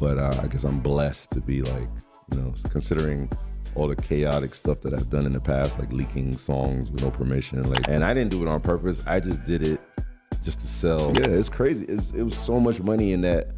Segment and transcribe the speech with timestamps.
[0.00, 1.88] but uh, I guess I'm blessed to be like,
[2.32, 3.30] you know, considering
[3.74, 7.10] all the chaotic stuff that I've done in the past, like leaking songs with no
[7.10, 9.04] permission, like, and I didn't do it on purpose.
[9.06, 9.80] I just did it
[10.42, 11.12] just to sell.
[11.16, 11.84] Yeah, it's crazy.
[11.84, 13.48] It's, it was so much money in that,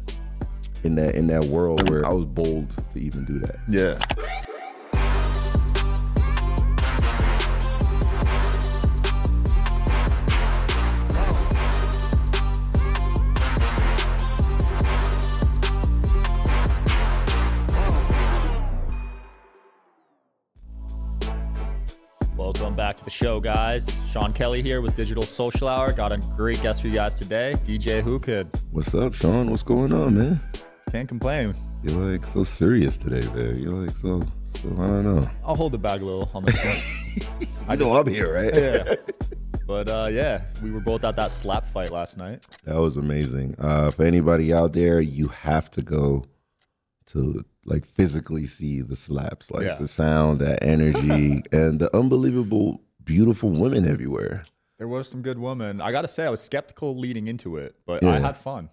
[0.83, 3.55] in that, in that world where I was bold to even do that.
[3.67, 3.97] Yeah.
[23.23, 23.87] Show, guys.
[24.11, 25.93] Sean Kelly here with Digital Social Hour.
[25.93, 28.49] Got a great guest for you guys today, DJ Whoo Kid.
[28.71, 29.49] What's up, Sean?
[29.49, 30.41] What's going on, man?
[30.91, 31.53] Can't complain.
[31.83, 33.55] You're like so serious today, man.
[33.55, 34.21] You're like so,
[34.55, 35.25] so I don't know.
[35.45, 37.47] I'll hold the bag a little on this one.
[37.69, 38.53] I know I'm here, right?
[38.53, 38.95] yeah.
[39.65, 42.45] But uh, yeah, we were both at that slap fight last night.
[42.65, 43.55] That was amazing.
[43.57, 46.25] Uh, for anybody out there, you have to go
[47.05, 49.75] to like physically see the slaps, like Yeah.
[49.75, 54.43] the sound, that energy, and the unbelievable, beautiful women everywhere.
[54.77, 55.81] There was some good women.
[55.81, 58.69] I gotta say, I was skeptical leading into it, but I had fun.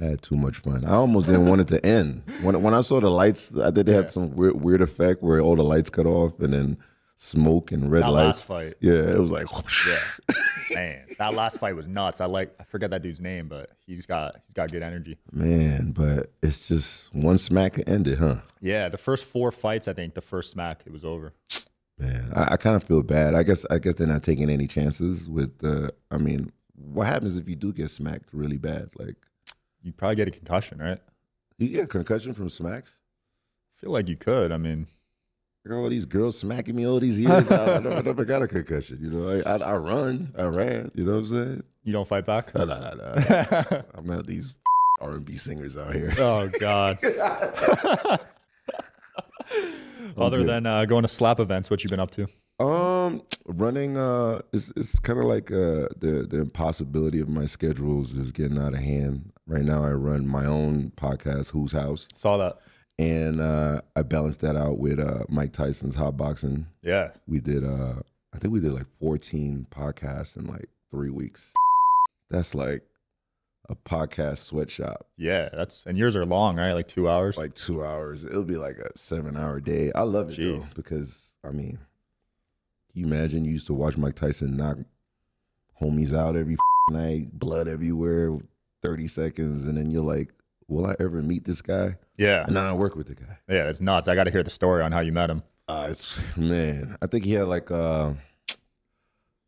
[0.00, 0.84] I had too much fun.
[0.84, 2.22] I almost didn't want it to end.
[2.42, 3.94] When when I saw the lights, I did Yeah.
[3.96, 6.76] have some weird, weird effect where all the lights cut off and then
[7.16, 8.38] smoke and red That lights.
[8.38, 8.74] last fight.
[8.80, 9.46] Yeah, it was like
[9.88, 10.34] Yeah.
[10.74, 12.20] Man, that last fight was nuts.
[12.20, 15.16] I like I forget that dude's name, but he's got he's got good energy.
[15.32, 18.36] man, but it's just one smack ended, huh?
[18.60, 21.32] Yeah, the first four fights, I think the first smack it was over.
[21.98, 23.34] Man, I, I kind of feel bad.
[23.34, 25.92] I guess I guess they're not taking any chances with the.
[26.10, 28.90] I mean, what happens if you do get smacked really bad?
[28.98, 29.16] Like
[29.82, 31.00] You probably get a concussion, right?
[31.58, 32.96] you get a concussion from smacks.
[33.76, 34.50] I feel like you could.
[34.50, 34.88] I mean,
[35.70, 37.50] all these girls smacking me all these years.
[37.50, 38.98] I, I, never, I never got a concussion.
[39.00, 40.90] You know, I, I, I run, I ran.
[40.94, 41.62] You know what I'm saying?
[41.84, 42.54] you don't fight back.
[42.54, 43.82] No, no, no, no.
[43.94, 44.54] I'm not these
[45.00, 46.14] R&B singers out here.
[46.18, 46.98] oh God.
[50.16, 50.48] Other good.
[50.48, 52.26] than uh, going to slap events, what you been up to?
[52.60, 58.14] Um, running uh, it's it's kind of like uh the the impossibility of my schedules
[58.14, 59.32] is getting out of hand.
[59.46, 62.58] Right now, I run my own podcast, Whoo's House, Saw that.
[62.98, 66.66] and uh, I balanced that out with uh Mike Tyson's Hot Boxing.
[66.82, 67.10] Yeah.
[67.26, 67.94] We did uh,
[68.32, 71.52] I think we did like 14 podcasts in like three weeks.
[72.30, 72.82] That's like
[73.68, 75.06] a podcast sweatshop.
[75.16, 75.48] Yeah.
[75.52, 76.72] That's and yours are long, right?
[76.72, 77.36] Like two hours.
[77.36, 78.24] like two hours.
[78.24, 79.90] It'll be like a seven hour day.
[79.94, 81.78] I love it though because I mean,
[82.92, 84.78] can you imagine you used to watch Mike Tyson knock
[85.80, 86.56] homies out every
[86.90, 88.38] night, blood everywhere,
[88.82, 90.30] thirty seconds, and then you're like,
[90.68, 91.96] will I ever meet this guy?
[92.16, 92.44] yeah.
[92.46, 93.38] And I work with the guy.
[93.48, 93.68] Yeah.
[93.68, 94.08] It's nuts.
[94.08, 95.42] I got to hear the story on how you met him.
[95.66, 98.12] Uh, it's man, I think he had like uh,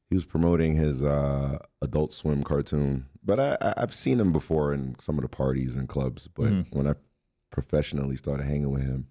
[0.08, 4.96] he was promoting his uh Adult Swim cartoon, but I, I've seen him before in
[4.98, 6.28] some of the parties and clubs.
[6.28, 6.66] But Mhm.
[6.74, 6.94] when I
[7.50, 9.08] professionally started hanging with him,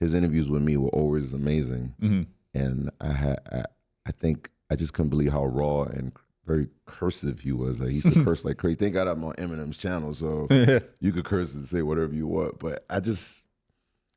[0.00, 2.22] his interviews with me were always amazing, hmm
[2.54, 3.64] and I had I,
[4.06, 6.12] I think I just couldn't believe how raw and
[6.44, 7.80] very cursive he was.
[7.80, 8.74] Like he used to curse like crazy.
[8.76, 10.48] Thank God I'm on Eminem's channel, so
[11.00, 12.58] you could curse and say whatever you want.
[12.58, 13.44] But I just,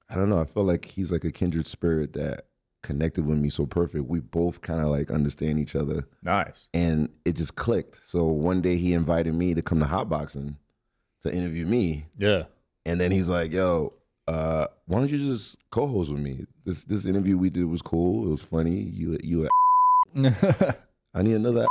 [0.09, 0.39] I don't know.
[0.39, 2.47] I feel like he's like a kindred spirit that
[2.85, 4.05] connected with me so perfect.
[4.05, 6.69] We both kind of like understand each other, nice.
[6.73, 7.99] and it just clicked.
[8.07, 10.55] So one day he invited me to come to hotboxing
[11.23, 12.43] to interview me, Yeah.
[12.85, 13.93] and then he's like, "Yo,
[14.27, 16.45] uh, why don't you just co-host with me?
[16.65, 18.25] This this interview we did was cool.
[18.27, 18.79] It was funny.
[18.79, 19.49] You you, a-
[21.13, 21.67] I need another."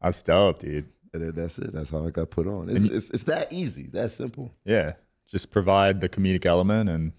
[0.00, 0.88] I dope, dude.
[1.12, 1.72] And then that's it.
[1.72, 2.68] That's how I got put on.
[2.68, 3.84] It's, you- it's, it's that easy.
[3.92, 4.52] That simple.
[4.64, 4.92] Yeah.
[5.28, 7.12] Just provide the comedic element and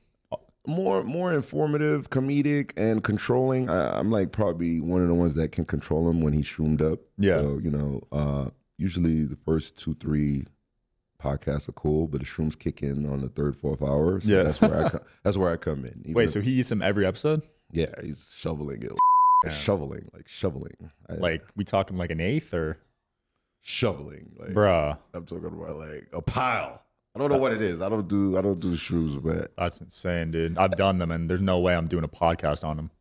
[0.67, 3.69] more more informative, comedic, and controlling.
[3.69, 6.81] I, I'm like probably one of the ones that can control him when he's shroomed
[6.81, 6.99] up.
[7.17, 7.37] Yeah.
[7.41, 10.45] So, you know, uh, usually the first two, three
[11.23, 14.19] podcasts are cool, but the shrooms kick in on the third, fourth hour.
[14.21, 14.43] So Yeah.
[14.43, 16.01] that's where I come, that's where I come in.
[16.01, 17.41] Even wait, if- so he eats them every episode?
[17.71, 18.91] yeah, he's shoveling it,
[19.43, 19.51] Damn.
[19.53, 22.77] shoveling like shoveling, I- Like we talking like an eighth or
[23.61, 24.97] shoveling, like bruh.
[25.13, 26.81] I'm talking about like a pile.
[27.17, 27.81] I don't know what it is.
[27.81, 30.55] I don't do I don't do shrooms, but That's insane, dude.
[30.55, 32.91] I've done them and there's no way I'm doing a podcast on them.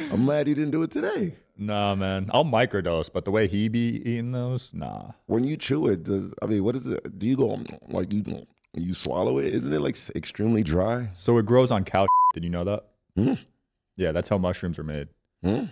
[0.12, 1.34] I'm glad you didn't do it today.
[1.56, 2.28] nah, man.
[2.32, 5.12] I'll microdose, but the way he be eating those, nah.
[5.26, 7.16] when you chew it, does, I mean, what is it?
[7.16, 9.54] Do you go like you you swallow it?
[9.54, 11.10] Isn't it like extremely dry?
[11.12, 12.08] So it grows on cow.
[12.34, 12.86] Did you know that?
[13.14, 13.34] Hmm.
[13.96, 15.06] Yeah, that's how mushrooms are made.
[15.44, 15.66] Hmm?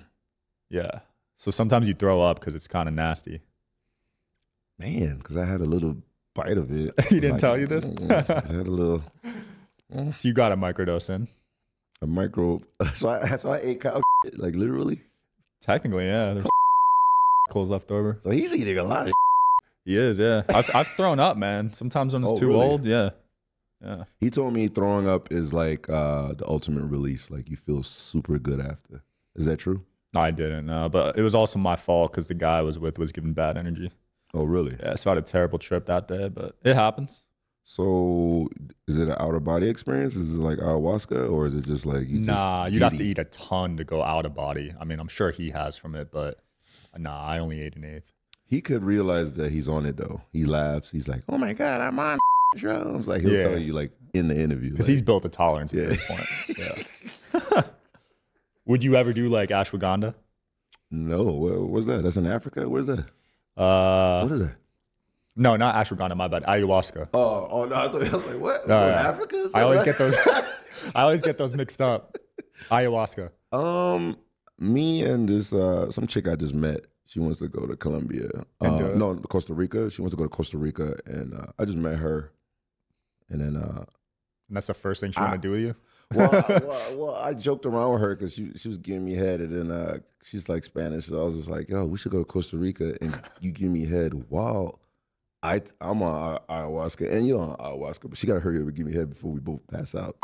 [0.71, 1.01] Yeah.
[1.37, 3.41] So sometimes you throw up because it's kind of nasty.
[4.79, 5.97] Man, because I had a little
[6.35, 6.93] bite of it.
[7.09, 7.85] He didn't tell you this?
[7.87, 9.03] mm, I had a little
[10.17, 11.29] So you got a microdose in.
[12.03, 12.61] a micro.
[12.95, 14.03] So I so I ate cow
[14.37, 15.01] like literally.
[15.61, 16.35] Technically, yeah.
[16.35, 16.47] There's
[17.51, 18.19] clothes left over.
[18.23, 19.15] So he's eating a lot of.
[19.85, 20.43] He is, yeah.
[20.49, 21.73] I've, I've thrown up, man.
[21.75, 22.61] Sometimes when it's Oh, too really?
[22.61, 23.11] old, yeah.
[23.83, 24.05] Yeah.
[24.19, 27.31] He told me throwing up is like uh, the ultimate release.
[27.31, 29.03] Like you feel super good after.
[29.37, 29.83] Is that true?
[30.17, 32.99] I didn't know, but it was also my fault because the guy I was with
[32.99, 33.91] was giving bad energy.
[34.35, 34.77] Oh, really?
[34.81, 37.23] Yeah, so I had a terrible trip that day, but it happens.
[37.63, 38.49] So
[38.89, 40.17] is it an outer body experience?
[40.17, 42.19] Is it like ayahuasca, or is it just like you?
[42.19, 44.75] nah, just you'd have to eat a ton to go out of body.
[44.79, 46.41] I mean, I'm sure he has from it, but
[46.99, 48.13] nah, I only ate an eighth.
[48.45, 50.21] He could realize that he's on it though.
[50.33, 50.91] He laughs.
[50.91, 52.19] He's like, "Oh my god, I'm on
[52.57, 53.43] shrooms." Like he'll Yeah.
[53.45, 54.73] tell you like in the interview.
[54.73, 56.27] Because like, he's built a tolerance at this point.
[56.59, 57.63] Yeah.
[58.67, 60.15] Would you ever do like ashwagandha?
[60.91, 62.03] no, what, what's that?
[62.03, 62.69] That's in Africa.
[62.69, 63.07] Where's that?
[63.57, 64.57] Uh, what is that?
[65.37, 66.17] no, not ashwagandha.
[66.17, 66.43] My bad.
[66.45, 67.09] Ayahuasca.
[67.15, 67.77] Oh, oh no!
[67.77, 68.69] I thought I was like, what?
[68.69, 69.09] No, yeah.
[69.09, 69.49] Africa?
[69.55, 70.17] I always what- get those.
[70.95, 72.17] I always get those mixed up.
[72.71, 73.31] Ayahuasca.
[73.53, 74.17] Um,
[74.59, 76.81] me and this uh some chick I just met.
[77.07, 78.29] She wants to go to Colombia.
[78.61, 79.91] Uh, no, Costa Rica.
[79.91, 82.33] She wants to go to Costa Rica, and uh, I just met her.
[83.29, 83.85] And then, uh,
[84.49, 85.77] And that's the first thing she want to do with you.
[86.13, 89.15] Well, I, well, well, I joked around with her because she she was giving me
[89.15, 92.13] head, and then uh, she's like Spanish, so I was just like, "Yo, we should
[92.13, 94.79] go to Costa Rica, and you give me head." Wow,
[95.43, 98.75] I I'm on ayahuasca, and you're on ayahuasca, but she got to hurry up and
[98.75, 100.17] give me head before we both pass out.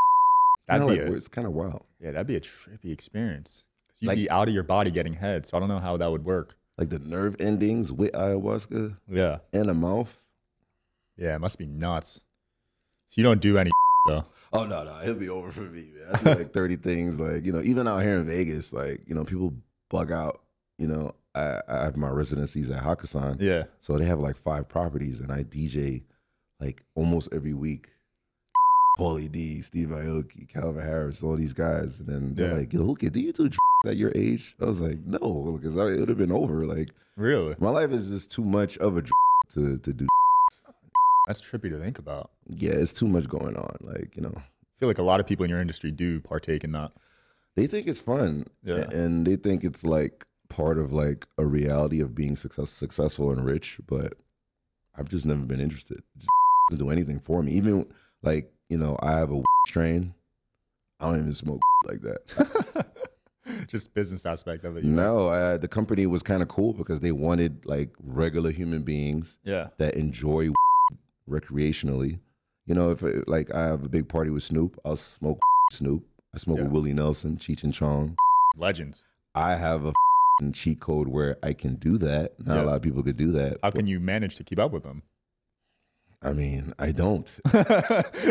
[0.68, 1.82] That'd Kinda be like, a, it's kind of wild.
[2.00, 3.64] yeah, that'd be a trippy experience.
[3.98, 6.10] you'd Like- be out of your body getting head, so I don't know how that
[6.10, 6.54] would work.
[6.78, 10.16] Like the nerve endings with ayahuasca Yeah, and the mouth.
[11.16, 12.20] yeah, it must be nuts.
[13.08, 13.70] So you don't do any
[14.06, 14.24] though.
[14.52, 16.14] Oh no, no, it'll be over for me, man.
[16.14, 19.14] I do like thirty things, like you know, even out here in Vegas, like you
[19.14, 19.54] know, people
[19.90, 20.40] bug out.
[20.78, 24.68] You know, I, I have my residencies at Hakkasan, Yeah, so they have like five
[24.68, 26.02] properties, and I DJ
[26.60, 27.88] like almost every week.
[28.98, 32.56] Pauly D, Steve Aoki, Calvin Harris, all these guys, and then they're Yeah.
[32.58, 33.50] like, "Yo, do you do
[33.86, 36.66] at your age?" I was like, "No," because it would have been over.
[36.66, 37.54] Like really.
[37.60, 39.02] my life is just too much of a
[39.50, 40.06] to to do.
[41.30, 42.32] That's trippy to think about.
[42.48, 43.76] Yeah, it's too much going on.
[43.82, 44.42] Like you know, I
[44.80, 46.90] feel like a lot of people in your industry do partake in that.
[47.54, 48.90] they think it's fun Yeah.
[48.90, 53.44] and they think it's like part of like a reality of being success, successful and
[53.44, 54.14] rich but
[54.96, 56.26] i've just never been interested it
[56.70, 57.86] doesn't do anything for me even
[58.22, 60.12] like you know i have a strain
[60.98, 62.86] i don't even smoke like that
[63.68, 64.84] Just business aspect of it.
[64.84, 69.68] no the company was kind of cool because they wanted like regular human beings Yeah.
[69.78, 70.48] that enjoy
[71.30, 72.18] recreationally
[72.66, 75.38] you know if it, like i have a big party with snoop i'll smoke
[75.72, 76.04] snoop
[76.34, 76.64] i smoke Yeah.
[76.64, 78.16] with willie nelson cheech and chong
[78.56, 79.04] Legends.
[79.34, 79.92] I have a
[80.52, 82.32] cheat code where I can do that.
[82.44, 82.62] Not Yeah.
[82.62, 83.58] a lot of people could do that.
[83.62, 85.02] How can you manage to keep up with them?
[86.20, 87.30] I mean, I don't.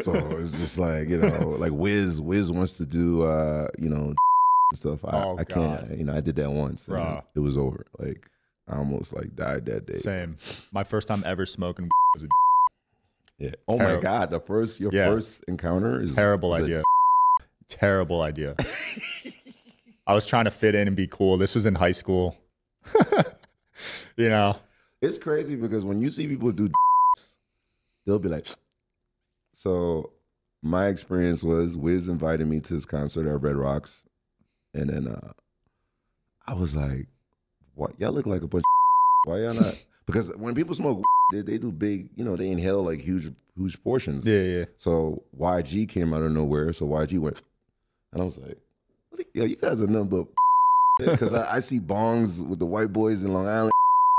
[0.03, 2.19] So it's just like you know, like Wiz.
[2.21, 4.13] Wiz wants to do, uh, you know,
[4.73, 5.03] stuff.
[5.05, 5.97] I, Oh, I can't.
[5.97, 6.87] You know, I did that once.
[6.89, 7.85] and it was over.
[7.97, 8.27] Like
[8.67, 9.97] I almost like died that day.
[9.97, 10.37] Same.
[10.73, 12.27] My first time ever smoking was a
[13.39, 13.51] Yeah.
[13.67, 15.05] Oh my God, the first your Yeah.
[15.07, 16.83] first encounter is terrible is a- idea.
[17.69, 18.55] Terrible idea.
[20.07, 21.37] I was trying to fit in and be cool.
[21.37, 22.35] This was in high school.
[24.17, 24.57] you know,
[25.01, 26.69] It's crazy because when you see people do,
[28.05, 28.45] they'll be like.
[29.55, 30.11] So,
[30.63, 34.05] my experience was Wiz invited me to his concert at Red Rocks,
[34.73, 35.33] and then uh,
[36.47, 37.07] I was like,
[37.75, 37.99] "What?
[37.99, 38.63] Y'all look like a bunch.
[38.63, 42.09] Of Why y'all not?" Because when people smoke, they, they do big.
[42.15, 44.25] You know, they inhale like huge, huge portions.
[44.25, 44.65] yeah, yeah.
[44.77, 46.73] So YG came out of nowhere.
[46.73, 47.43] So YG went,
[48.13, 48.57] and I was like,
[49.33, 50.27] "Yo, you guys are but."
[50.99, 53.71] Because I, I see bongs with the white boys in Long Island.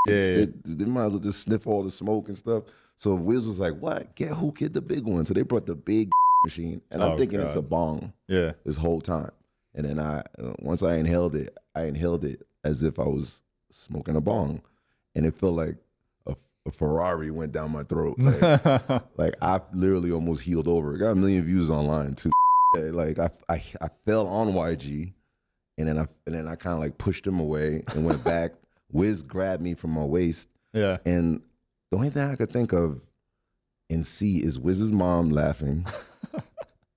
[0.08, 0.34] Yeah, yeah.
[0.64, 2.64] They, they might as well just sniff all the smoke and stuff.
[2.96, 4.14] So Wiz was like, "What?
[4.14, 4.50] Get who?
[4.52, 6.10] Get the big one." So they brought the big
[6.44, 8.52] machine, and I'm Oh, thinking it's a bong Yeah.
[8.64, 9.32] this whole time.
[9.74, 13.42] And then I, uh, once I inhaled it, I inhaled it as if I was
[13.70, 14.62] smoking a bong,
[15.14, 15.76] and it felt like
[16.26, 16.34] a,
[16.66, 18.16] a Ferrari went down my throat.
[18.20, 20.94] Like, like I literally almost healed over.
[20.94, 22.30] It got a million views online too.
[22.72, 25.12] Like I, I, I fell on YG,
[25.76, 28.52] and then I, and then I kind of like pushed him away and went back.
[28.92, 30.98] Wiz grabbed me from my waist, yeah.
[31.04, 31.40] and
[31.90, 33.00] the only thing I could think of
[33.88, 35.84] and see is Wiz's mom laughing.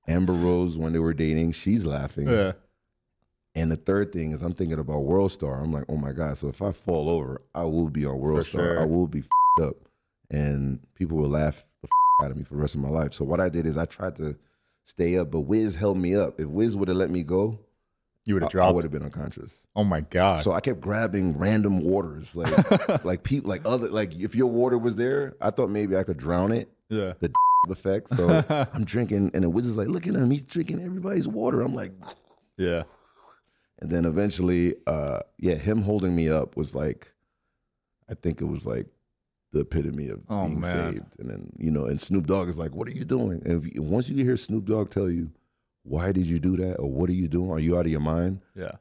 [0.08, 2.28] Amber Rose, when they were dating, she's laughing.
[2.28, 2.54] Yeah.
[3.56, 5.62] And the third thing is I'm thinking about World Star.
[5.62, 6.38] I'm like, oh my God.
[6.38, 8.62] So if I fall over, I will be on World For Star.
[8.62, 8.82] sure.
[8.82, 9.76] I will be fed up.
[10.32, 11.88] And people will laugh the
[12.24, 13.14] out of me for the rest of my life.
[13.14, 14.36] So what I did is I tried to
[14.86, 16.40] stay up, but Wiz held me up.
[16.40, 17.60] If Wiz would have let me go,
[18.26, 18.76] You would I, have dropped.
[18.76, 19.54] would have been unconscious.
[19.76, 20.42] oh my god.
[20.42, 24.78] So I kept grabbing random waters, like like people, like other, like if your water
[24.80, 26.70] was there, I thought maybe I could drown it.
[26.90, 27.14] yeah.
[27.20, 27.32] The
[27.70, 28.10] effect.
[28.10, 28.44] So
[28.74, 31.62] I'm drinking, and the Wiz is like, look at him, he's drinking everybody's water.
[31.62, 31.92] I'm like,
[32.58, 32.84] Yeah.
[33.84, 37.12] And then eventually, uh, yeah, him holding me up was like,
[38.10, 38.88] I think it was like
[39.52, 40.94] the epitome of Oh, being man.
[40.94, 41.06] saved.
[41.20, 43.80] And then you know, and Snoop Dogg is like, "What are you doing?" And if
[43.80, 45.30] once you hear Snoop Dogg tell you,
[45.84, 48.00] "Why did you do that?" or "What are you doing?" Are you out of your
[48.02, 48.40] mind?
[48.56, 48.72] Yeah.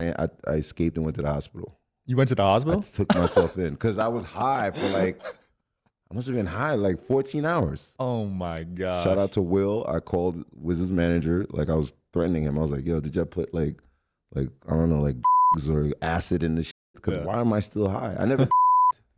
[0.00, 1.78] I, I escaped and went to the hospital.
[2.06, 2.82] You went to the I hospital?
[2.82, 5.20] took myself in because I was high for like,
[6.10, 7.94] I must have been high like 14 hours.
[7.98, 9.04] Oh my god.
[9.04, 9.86] Shout out to Will.
[9.88, 11.46] I called Wiz's manager.
[11.50, 12.58] Like I was threatening him.
[12.58, 13.76] I was like, "Yo, did y'all put like,
[14.34, 15.16] like I don't know, like
[15.70, 16.72] or acid in the shit?
[16.94, 17.24] Because Yeah.
[17.24, 18.16] why am I still high?
[18.18, 18.48] I never.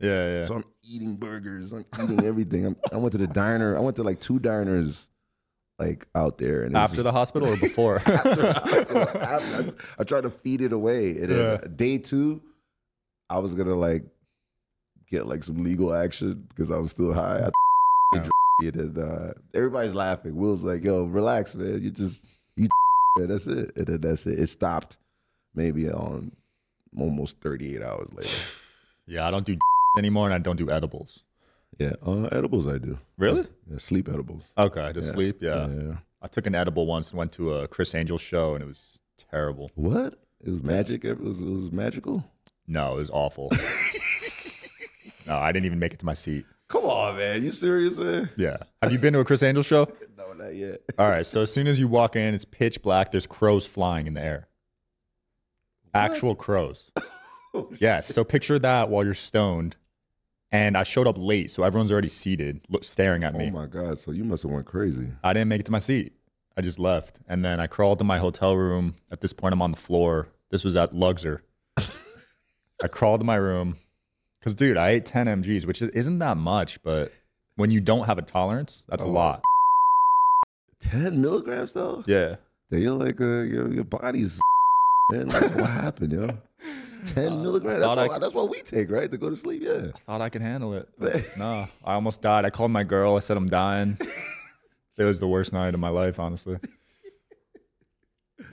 [0.01, 0.43] Yeah, yeah.
[0.45, 1.73] so I'm eating burgers.
[1.73, 2.65] I'm eating everything.
[2.65, 3.75] I'm, I went to the diner.
[3.75, 5.09] I went to like two diners,
[5.77, 6.63] like out there.
[6.63, 7.97] And After just- the hospital or before?
[8.05, 11.17] after, after, after- I tried to feed it away.
[11.17, 11.67] And then Yeah.
[11.75, 12.41] day two,
[13.29, 14.03] I was gonna like
[15.11, 17.49] get like some legal action because I was still high.
[18.13, 18.23] I Yeah.
[18.63, 20.33] it and uh, everybody's laughing.
[20.37, 21.81] Will's like, "Yo, relax, man.
[21.81, 22.38] You just you man,
[23.17, 24.39] that's it." Then that's it.
[24.39, 24.97] It stopped
[25.55, 26.31] maybe on
[26.97, 28.59] almost 38 hours later.
[29.07, 29.57] yeah, I don't do
[29.97, 31.23] anymore and I don't do edibles.
[31.77, 32.97] Yeah, uh, edibles I do.
[33.17, 33.45] Really?
[33.69, 34.43] Yeah, sleep edibles.
[34.57, 35.11] Okay, to Yeah.
[35.11, 35.41] sleep.
[35.41, 35.67] Yeah.
[35.67, 35.95] yeah.
[36.21, 38.99] I took an edible once and went to a Criss Angel show and it was
[39.17, 39.71] terrible.
[39.75, 40.15] What?
[40.43, 41.05] It was magic.
[41.05, 42.25] It was it was magical.
[42.67, 43.51] No, it was awful.
[45.27, 46.45] no, I didn't even make it to my seat.
[46.67, 47.43] Come on, man.
[47.43, 48.29] You serious, man?
[48.37, 48.57] Yeah.
[48.81, 49.87] Have you been to a Criss Angel show?
[50.49, 50.81] Not yet.
[50.99, 51.25] All right.
[51.25, 53.11] So as soon as you walk in, it's pitch black.
[53.11, 54.47] There's crows flying in the air.
[55.93, 56.91] Actual crows.
[57.51, 58.05] Oh, yes.
[58.13, 59.75] So picture that while you're stoned.
[60.51, 63.47] And I showed up late, so everyone's already seated, look, staring at me.
[63.47, 63.97] Oh my god!
[63.97, 65.07] So you must have went crazy.
[65.23, 66.13] I didn't make it to my seat.
[66.55, 67.17] I just left.
[67.27, 68.97] And then I crawled to my hotel room.
[69.11, 70.27] At this point, I'm on the floor.
[70.51, 71.41] This was at Luxor.
[71.77, 73.77] I crawled to my room
[74.39, 77.11] because, dude, I ate 10 mgs, which isn't that much, but
[77.55, 79.11] when you don't have a tolerance, that's a Oh.
[79.11, 79.43] lot.
[80.81, 82.03] Ten milligrams though.
[82.07, 82.35] Yeah.
[82.69, 84.39] Then you're like uh, your your body's
[85.11, 85.27] man.
[85.27, 86.29] Like, what happened, yo?
[87.05, 87.79] Ten Uh, milligrams.
[87.81, 89.09] That's I- what, that's what we take, right?
[89.09, 89.61] To go to sleep.
[89.63, 89.87] Yeah.
[89.95, 90.87] I thought I could handle it.
[91.37, 92.45] No, I almost died.
[92.45, 93.15] I called my girl.
[93.15, 93.97] I said I'm dying.
[94.97, 96.57] it was the worst night of my life, honestly.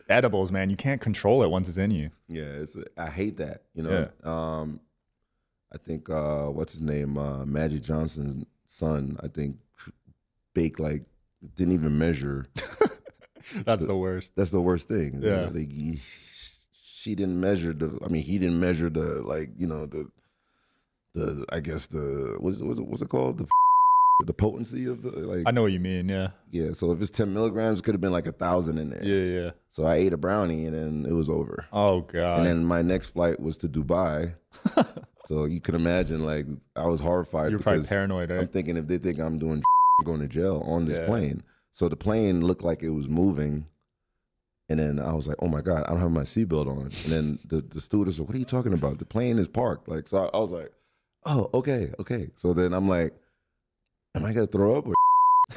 [0.08, 2.10] Edibles, man, you can't control it once it's in you.
[2.28, 2.44] Yeah.
[2.44, 2.76] It's.
[2.96, 3.62] I hate that.
[3.74, 4.08] You know.
[4.30, 4.80] Um,
[5.72, 7.18] I think uh, what's his name?
[7.18, 9.16] Uh, Magic Johnson's son.
[9.22, 9.56] I think
[10.54, 11.02] baked like
[11.54, 12.46] didn't even measure.
[13.64, 14.32] That's the worst.
[14.36, 15.22] That's the worst thing.
[15.22, 15.36] you Yeah.
[15.46, 16.00] know, like, he-
[16.82, 17.98] she didn't measure the.
[18.04, 20.08] I mean, he didn't measure the like you know the
[21.14, 23.46] the I guess the what's what's it, what's it called the
[24.24, 26.08] the potency of the like I know what you mean.
[26.08, 26.30] Yeah.
[26.50, 26.72] yeah.
[26.72, 29.04] So if it's ten milligrams, it could have been like a thousand in there.
[29.04, 29.50] Yeah, yeah.
[29.70, 31.66] So I ate a brownie and then it was over.
[31.72, 32.38] Oh god.
[32.38, 34.34] and then my next flight was to Dubai.
[35.26, 37.50] so you can imagine like I was horrified.
[37.52, 38.38] You're probably paranoid, eh?
[38.40, 39.62] I'm thinking if they think I'm doing
[40.04, 41.06] going to jail on this Yeah.
[41.06, 41.42] plane.
[41.72, 43.66] So the plane looked like it was moving.
[44.68, 46.82] And then I was like, oh my God, I don't have my seatbelt on.
[46.86, 48.98] And then the, the stewardess was, what are you talking about?
[48.98, 49.88] The plane is parked.
[49.88, 50.72] Like, so I, I was like,
[51.24, 52.28] oh, okay, okay.
[52.34, 53.14] So then I'm like,
[54.14, 54.86] am I going to throw up?
[54.88, 54.94] Or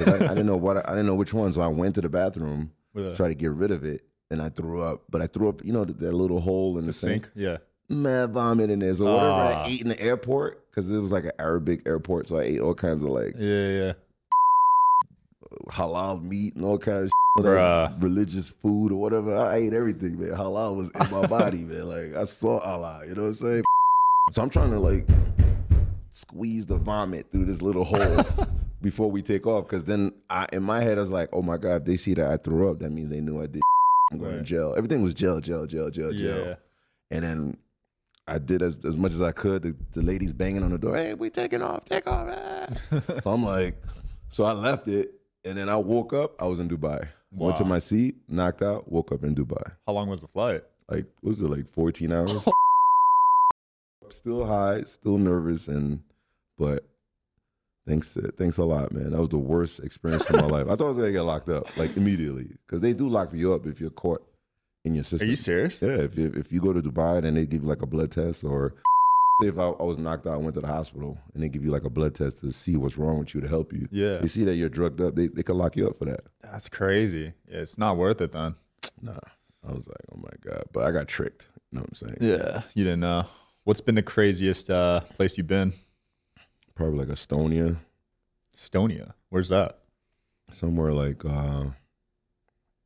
[0.06, 1.52] I, I didn't know what, I didn't know which one.
[1.52, 4.02] So I went to the bathroom With to try to get rid of it.
[4.30, 6.82] And I threw up, but I threw up, you know, that, that little hole in
[6.86, 7.24] the, the sink.
[7.24, 7.30] sink.
[7.34, 7.56] Yeah.
[7.88, 8.94] Mad vomit in there.
[8.94, 9.62] So whatever Ah.
[9.64, 12.28] I ate in the airport, because it was like an Arabic airport.
[12.28, 13.92] So I ate all kinds of like Yeah, yeah.
[15.68, 18.02] Halal meat and all kinds of Bruh.
[18.02, 19.36] religious food or whatever.
[19.36, 20.30] I ate everything, man.
[20.30, 21.88] Halal was in my body, man.
[21.88, 23.64] Like I saw Allah, you know what I'm saying?
[24.32, 25.08] So I'm trying to like
[26.12, 28.24] squeeze the vomit through this little hole
[28.82, 29.66] before we take off.
[29.66, 32.14] Cause then I in my head I was like, oh my God, if they see
[32.14, 33.62] that I threw up, that means they knew I did
[34.12, 34.74] I'm going to jail.
[34.76, 36.46] Everything was jail, jail, jail, jail, jail.
[36.46, 36.54] Yeah.
[37.10, 37.56] And then
[38.26, 39.62] I did as, as much as I could.
[39.62, 42.28] The, the ladies banging on the door, hey, we taking off, take off.
[42.30, 43.76] ah." so I'm like,
[44.28, 45.12] so I left it.
[45.44, 47.08] And then I woke up, I was in Dubai.
[47.32, 49.72] Went to my seat, knocked out, woke up in Dubai.
[49.86, 50.62] How long was the flight?
[50.88, 52.32] Like, was it, like 14 hours?
[54.12, 56.02] still high, still nervous, and
[56.58, 56.84] but
[57.86, 59.10] thanks to thanks a lot, man.
[59.10, 60.66] That was the worst experience of my life.
[60.68, 63.54] I thought I was gonna get locked up like immediately because they do lock you
[63.54, 64.26] up if you're caught
[64.84, 65.28] in your system.
[65.28, 65.80] Are you serious?
[65.80, 68.10] Yeah, if you, if you go to Dubai, then they give you like a blood
[68.10, 68.74] test, or
[69.42, 71.70] if I, I was knocked out, I went to the hospital, and they give you
[71.70, 73.88] like a blood test to see what's wrong with you to help you.
[73.90, 74.18] Yeah.
[74.18, 76.20] They see that you're drugged up, they they could lock you up for that.
[76.42, 77.32] That's crazy.
[77.48, 78.54] Yeah, it's not worth it then.
[79.02, 79.16] Nah,
[79.66, 81.48] I was like, oh my god, but I got tricked.
[81.70, 82.18] You know what I'm saying?
[82.20, 82.62] Yeah.
[82.74, 83.24] You didn't know.
[83.64, 85.72] What's been the craziest uh, place you've been?
[86.74, 87.76] Probably like Estonia,
[88.54, 89.14] Estonia.
[89.30, 89.80] Where's that?
[90.52, 91.64] somewhere like uh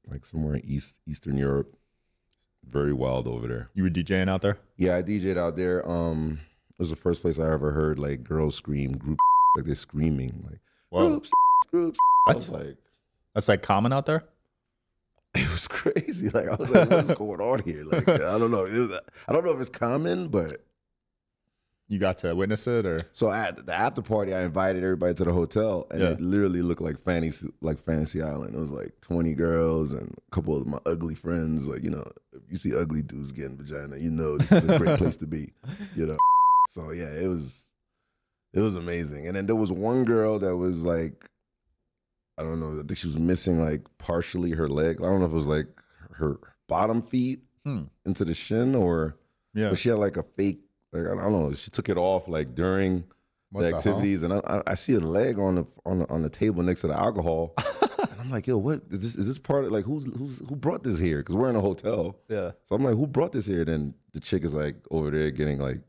[0.06, 1.76] like somewhere in East Eastern Europe.
[2.70, 3.70] Very wild over there.
[3.74, 4.58] You were DJing out there?
[4.76, 5.88] Yeah, I DJ'd out there.
[5.88, 6.40] Um,
[6.70, 9.18] it was the first place I ever heard like girls scream, group
[9.56, 11.08] like they're screaming like Whoa.
[11.10, 11.30] groups,
[11.70, 11.98] groups.
[12.26, 12.76] That's like,
[13.34, 14.24] That's like common out there?
[15.34, 16.30] it was crazy.
[16.30, 17.84] Like I was like, what's going on here?
[17.84, 18.64] Like I don't know.
[18.66, 18.92] It was,
[19.28, 20.64] I don't know if it's common, but
[21.86, 25.24] You got to witness it, or So at the after party, I invited everybody to
[25.24, 26.10] the hotel, and Yeah.
[26.12, 28.54] it literally looked like fantasy, like Fantasy Island.
[28.54, 31.68] It was like twenty girls and a couple of my ugly friends.
[31.68, 34.78] Like you know, if you see ugly dudes getting vagina, you know this is a
[34.78, 35.52] great place to be.
[35.94, 36.16] You know,
[36.70, 37.68] so yeah, it was,
[38.54, 39.26] it was amazing.
[39.26, 41.28] And then there was one girl that was like,
[42.38, 44.96] I don't know, I think she was missing like partially her leg.
[45.00, 45.66] I don't know if it was like
[46.12, 47.84] her bottom feet Hmm.
[48.04, 49.16] into the shin or,
[49.54, 50.60] yeah, but she had like a fake.
[50.94, 51.52] Like I don't know.
[51.52, 53.04] She took it off like during
[53.50, 56.30] What the activities, and I, I, see a leg on the on the, on the
[56.30, 57.54] table next to the alcohol,
[57.98, 59.16] and I'm like, yo, what is this?
[59.16, 61.18] Is this part of like who's who's who brought this here?
[61.18, 63.64] Because we're in a hotel, Yeah, so I'm like, who brought this here?
[63.64, 65.80] Then the chick is like over there getting like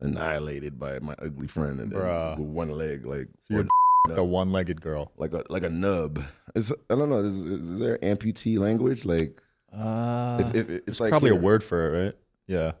[0.00, 3.28] annihilated by my ugly friend, and then with one leg, like
[4.08, 5.12] the one-legged girl.
[5.16, 6.24] like a like a nub.
[6.54, 7.18] It's I don't know.
[7.18, 9.04] Is, is there amputee language?
[9.04, 9.40] Like
[9.72, 12.14] Uh, if, if, it's like probably here, a word for it, right?
[12.46, 12.72] Yeah,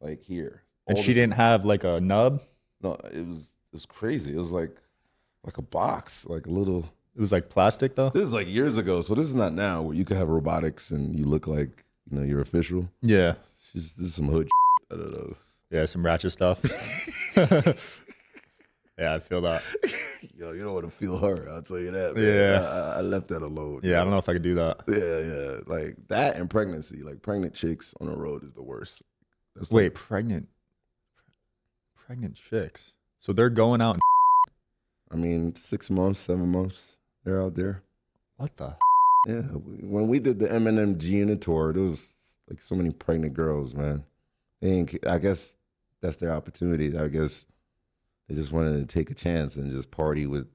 [0.00, 2.42] like here, and she didn't have like a nub.
[2.82, 4.32] No, it was it was crazy.
[4.34, 4.76] It was like
[5.44, 6.88] like a box, like a little.
[7.14, 8.10] It was like plastic though.
[8.10, 10.90] This is like years ago, so this is not now where you could have robotics
[10.90, 12.88] and you look like you know you're official.
[13.02, 13.34] Yeah,
[13.72, 14.48] just this is some hood.
[14.92, 15.36] I don't know.
[15.70, 16.60] yeah, some ratchet stuff.
[18.98, 19.62] yeah, I feel that.
[20.36, 21.48] Yo, you don't want to feel her.
[21.50, 22.14] I'll tell you that.
[22.14, 22.24] Man.
[22.24, 22.60] Yeah.
[22.60, 23.80] I, I left that alone.
[23.82, 24.80] Yeah, I don't know if I could do that.
[24.88, 27.02] Yeah, yeah, like that and pregnancy.
[27.02, 29.02] Like pregnant chicks on the road is the worst.
[29.54, 30.48] That's like- Wait, pregnant,
[32.06, 32.92] pregnant chicks.
[33.18, 33.94] So they're going out.
[33.94, 34.02] And,
[35.10, 37.82] I mean, six months, seven months, they're out there.
[38.36, 38.76] what the?
[39.26, 42.14] Yeah, when we did the Eminem G Unit tour, there was
[42.48, 44.04] like so many pregnant girls, man.
[44.60, 45.56] They ain't, I guess
[46.00, 46.96] that's their opportunity.
[46.96, 47.46] I guess
[48.28, 50.46] they just wanted to take a chance and just party with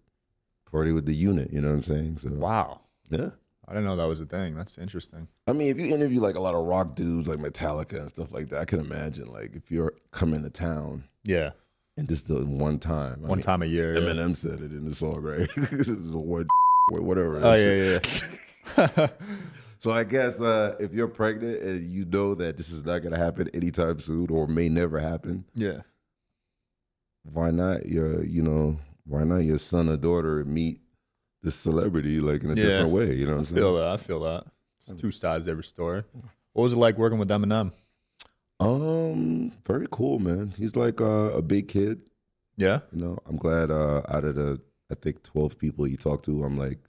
[0.72, 1.52] party with the unit.
[1.52, 2.18] You know what I'm saying?
[2.20, 3.32] So Wow, yeah.
[3.72, 4.54] I didn't know that was a thing.
[4.56, 5.30] That's interesting.
[5.48, 8.34] I mean, if you interview like a lot of rock dudes like Metallica and stuff
[8.34, 11.52] like that, I can imagine like if you're coming to town Yeah,
[11.96, 13.22] and just the one time.
[13.24, 13.94] I one mean, time a year.
[13.94, 14.02] yeah.
[14.02, 15.50] Eminem said it in the song, right?
[15.56, 16.18] this is a
[16.90, 17.40] whatever.
[17.42, 18.00] Oh yeah,
[18.78, 19.08] yeah.
[19.80, 23.14] So I guess uh, if you're pregnant and you know that this is not going
[23.14, 25.80] to happen anytime soon or may never happen, yeah.
[27.24, 30.80] why not your you know why not your son or daughter meet
[31.44, 32.64] this celebrity like in a Yeah.
[32.66, 33.16] different way?
[33.16, 33.76] You know what I'm Feel saying?
[33.78, 33.88] that.
[33.88, 34.46] I feel that.
[34.86, 36.04] There's two sides every story.
[36.54, 37.72] What was it like working with Eminem?
[38.60, 40.54] Um, very cool, man.
[40.58, 42.02] He's like uh, a big kid.
[42.58, 42.82] Yeah.
[42.92, 46.44] You know, I'm glad uh, out of the I think 12 people he talked to,
[46.44, 46.80] I'm like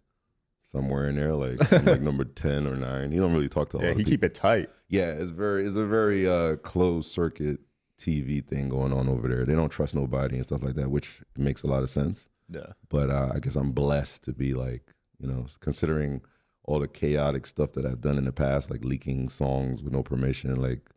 [0.65, 3.13] somewhere in there, like I'm like number 10 or nine.
[3.13, 4.11] He don't really talk to a lot Yeah, of he people.
[4.11, 4.71] keep it tight.
[4.89, 7.61] Yeah, it's very it's a very uh closed circuit
[7.99, 9.45] TV thing going on over there.
[9.47, 12.29] They don't trust nobody and stuff like that, which makes a lot of sense.
[12.49, 12.73] Yeah.
[12.89, 16.21] But uh, I guess I'm blessed to be like, you know, considering
[16.65, 20.03] all the chaotic stuff that I've done in the past, like leaking songs with no
[20.03, 20.55] permission.
[20.61, 20.91] Like,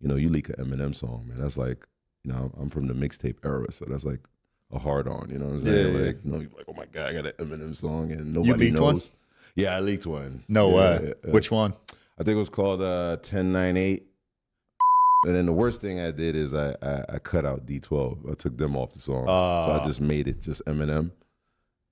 [0.00, 1.40] you know, you leak an Eminem song, man.
[1.40, 1.86] That's like,
[2.24, 4.20] you know, I'm from the mixtape era, so that's like
[4.72, 5.28] a hard on.
[5.30, 5.94] You know what I'm saying?
[5.94, 6.06] Yeah, yeah.
[6.06, 8.66] like, you know, you're like, oh my god, I got an Eminem song, and nobody
[8.70, 8.94] leaked one?
[8.94, 9.10] knows.
[9.54, 10.44] Yeah, I leaked one.
[10.48, 11.00] No Yeah, way.
[11.08, 11.30] yeah, yeah.
[11.30, 11.74] Which one?
[12.18, 14.06] I think it was called uh 1098.
[15.24, 18.30] And then the worst thing I did is I, I, I cut out D12.
[18.30, 19.26] I took them off the song.
[19.26, 19.80] so Ah.
[19.80, 21.10] I just made it just Eminem.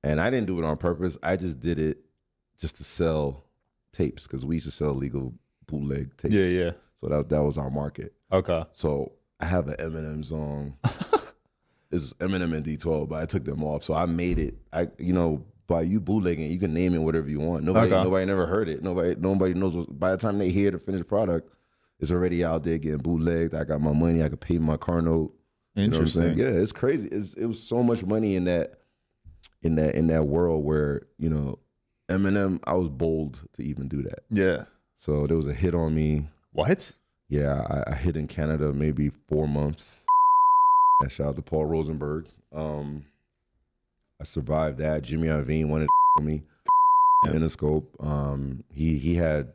[0.02, 1.16] And I didn't do it on purpose.
[1.22, 1.98] I just did it
[2.58, 3.44] just to sell
[3.92, 5.32] tapes because we used to sell legal
[5.66, 6.34] bootleg tapes.
[6.34, 6.70] Yeah, yeah.
[7.00, 8.14] So that, that was our market.
[8.32, 8.64] Okay.
[8.72, 10.76] So I have an Eminem song.
[11.90, 13.84] it's Eminem and D12, but I took them off.
[13.84, 14.54] So I made it.
[14.72, 17.62] I you know by you bootlegging, you can name it whatever you want.
[17.64, 18.02] Nobody Okay.
[18.02, 18.82] nobody never heard it.
[18.82, 19.74] Nobody nobody knows.
[19.74, 21.48] What, by the time they hear the finished product,
[22.00, 23.54] it's already out there getting bootlegged.
[23.54, 24.22] I got my money.
[24.22, 25.32] I could pay my car note.
[25.74, 25.92] You know?
[25.92, 26.38] Interesting.
[26.38, 27.08] Yeah, it's crazy.
[27.08, 28.80] It's, it was so much money in that
[29.62, 31.58] in that in that world where you know
[32.10, 32.60] Eminem.
[32.64, 34.24] I was bold to even do that.
[34.30, 34.64] Yeah.
[34.96, 36.28] So there was a hit on me.
[36.52, 36.92] What?
[37.28, 40.04] Yeah, I, I hit in Canada maybe four months.
[41.00, 42.26] And shout out to Paul Rosenberg.
[42.52, 43.06] Um,
[44.20, 45.02] I survived that.
[45.02, 46.42] Jimmy Iovine wanted to me.
[47.26, 47.84] Interscope.
[48.00, 49.52] Um, he he had,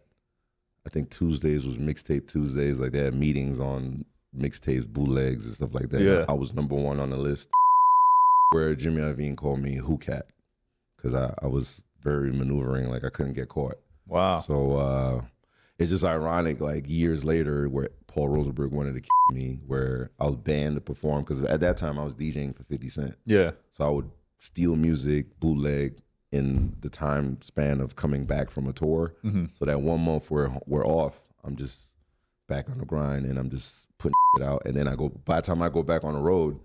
[0.86, 2.80] I think Tuesdays was mixtape Tuesdays.
[2.80, 4.06] Like they had meetings on
[4.38, 6.02] mixtapes, bootlegs, and stuff like that.
[6.02, 6.26] Yeah.
[6.28, 7.50] I was number one on the list.
[8.52, 10.28] Where Jimmy Iovine called me Who Cat,
[10.95, 13.76] because I, I was very maneuvering, like I couldn't get caught.
[14.08, 14.38] Wow.
[14.39, 15.21] So uh,
[15.80, 20.26] it's just ironic, like years later, where Paul Rosenberg wanted to kill me, where I
[20.26, 23.15] was banned to perform because at that time I was DJing for 50 Cent.
[23.26, 23.52] yeah.
[23.74, 25.95] So I would steal music, bootleg
[26.36, 29.13] in the time span of coming back from a tour.
[29.24, 29.50] Mhm.
[29.58, 31.88] So that one month we're, we're off, I'm just
[32.48, 34.63] back on the grind and I'm just putting it out.
[34.65, 36.60] And then I go, by the time I go back on the road,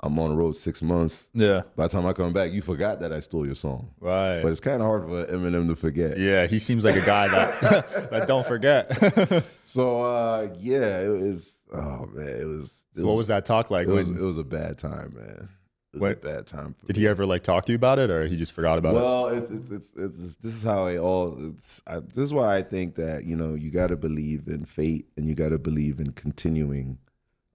[0.00, 1.28] I'm on the road six months.
[1.32, 1.62] Yeah.
[1.76, 3.90] By the time I come back, you forgot that I stole your song.
[4.00, 4.42] Right.
[4.42, 6.18] But it's kind of hard for Eminem to forget.
[6.18, 7.60] yeah, he seems like a guy that
[8.10, 9.44] that don't forget.
[9.62, 11.56] So uh, yeah, it was.
[11.72, 12.84] Oh man, it was.
[12.96, 13.86] It So what was that talk like?
[13.86, 14.10] It was.
[14.10, 15.48] It was a bad time, man.
[15.94, 16.74] It was What- a bad time.
[16.86, 17.02] Did me.
[17.02, 18.96] he ever like talk to you about it, or he just forgot about it?
[18.96, 21.36] Well, it's, it's, it's, it's this is how it all.
[21.50, 24.64] It's I, this is why I think that you know you got to believe in
[24.64, 26.98] fate and you got to believe in continuing.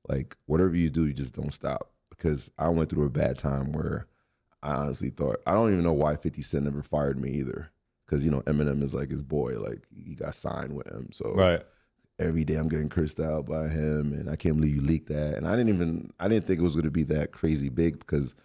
[0.07, 1.91] Like whatever you do, you just don't stop.
[2.09, 4.07] Because I went through a bad time where
[4.63, 7.69] I honestly thought I don't even know why Fifty Cent never fired me either.
[8.05, 11.09] Because you know Eminem is like his boy, like he got signed with him.
[11.11, 11.61] So Right.
[12.19, 15.35] Every day I'm getting cursed out by him, and I can't believe you leaked that.
[15.35, 17.99] And I didn't even I didn't think it was going to be that crazy big
[17.99, 18.35] because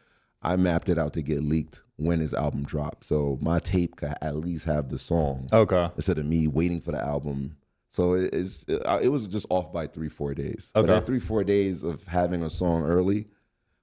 [0.43, 3.05] I mapped it out to get leaked when his album dropped.
[3.05, 5.91] So my tape could at least have the song Okay.
[5.97, 7.57] instead of me waiting for the album.
[7.91, 10.71] So it, it's it, it was just off by three four days.
[10.75, 10.93] But Okay.
[10.95, 13.27] that three four days of having a song early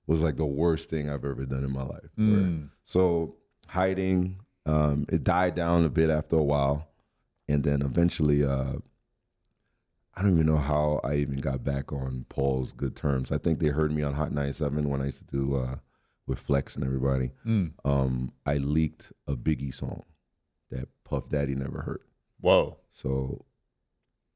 [0.08, 2.10] was like the worst thing I've ever done in my life.
[2.17, 2.69] Mm.
[2.84, 3.36] So
[3.67, 6.89] hiding, um, it died down a bit after a while,
[7.47, 8.73] and then eventually, uh,
[10.15, 13.32] I don't even know how I even got back on Paul's good terms.
[13.32, 15.76] I think they heard me on Hot 97 when I used to do uh,
[16.28, 17.32] with Flex and everybody.
[17.45, 17.71] Mm.
[17.86, 20.04] Um, I leaked a Biggie song
[20.69, 22.02] that Puff Daddy never heard.
[22.41, 22.78] Whoa.
[22.91, 23.45] So,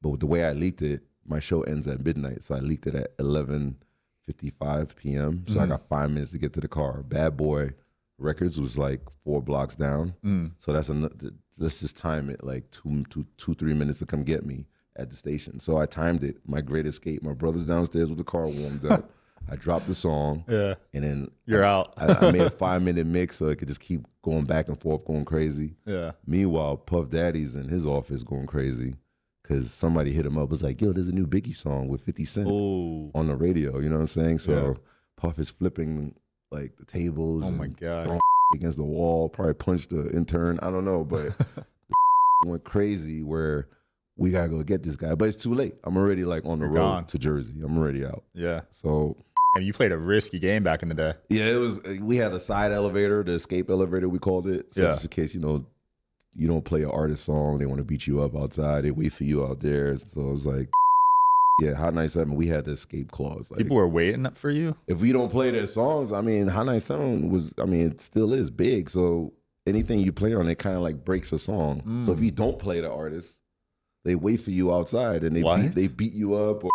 [0.02, 2.96] but the way I leaked it, my show ends at midnight, so I leaked it
[2.96, 5.44] at 11:55 p.m.
[5.48, 5.70] So I Mhm.
[5.70, 7.04] got five minutes to get to the car.
[7.04, 7.72] Bad Boy
[8.18, 10.52] Records was like four blocks down, Mm.
[10.58, 11.32] so that's another.
[11.58, 15.10] Let's just time it like two, two, two, three minutes to come get me at
[15.10, 15.60] the station.
[15.60, 16.38] So I timed it.
[16.48, 17.22] My great escape.
[17.24, 19.10] My brother's downstairs with the car warmed up.
[19.50, 20.74] I dropped the song, Yeah.
[20.96, 21.94] and then You're out.
[21.98, 24.80] I, I made a five minute mix so it could just keep going back and
[24.82, 25.76] forth, going crazy.
[25.86, 26.14] yeah.
[26.26, 28.96] Meanwhile, Puff Daddy's in his office going crazy
[29.44, 30.50] because somebody hit him up.
[30.50, 33.12] Was like, "Yo, there's a new Biggie song with 50 Cent Oh.
[33.14, 34.40] on the radio." You know what I'm saying?
[34.40, 34.74] So Yeah.
[35.18, 36.16] Puff is flipping
[36.50, 37.44] like the tables.
[37.46, 38.18] Oh my god.
[38.56, 39.30] against the wall.
[39.30, 40.58] Probably punched the intern.
[40.64, 41.34] I don't know, but
[42.46, 43.68] went crazy where
[44.18, 45.14] we gotta go get this guy.
[45.16, 45.76] But it's too late.
[45.84, 47.06] I'm already like on the You're road gone.
[47.08, 47.54] to Jersey.
[47.64, 48.24] I'm already out.
[48.34, 48.62] Yeah.
[48.70, 49.18] So
[49.56, 51.14] And you played a risky game back in the day.
[51.30, 51.82] Yeah, it was.
[52.02, 54.74] We had a side elevator, the escape elevator, we called it.
[54.74, 54.88] So Yeah.
[54.92, 55.66] just in case you know
[56.38, 58.84] you don't play an artist song, they want to beat you up outside.
[58.84, 59.96] They wait for you out there.
[59.96, 60.70] So it was like,
[61.62, 62.36] yeah, Hot 97.
[62.36, 63.50] We had the escape clause.
[63.50, 64.76] Like, People were waiting up for you.
[64.88, 67.54] if we don't play their songs, I mean, Hot 97 was.
[67.58, 68.90] I mean, it still is big.
[68.90, 69.32] So
[69.66, 72.02] anything you play on it kind of like breaks a song.
[72.06, 72.24] So if Mm.
[72.26, 73.40] you don't play the artist,
[74.06, 76.72] they wait for you outside and they beat, they beat you up or,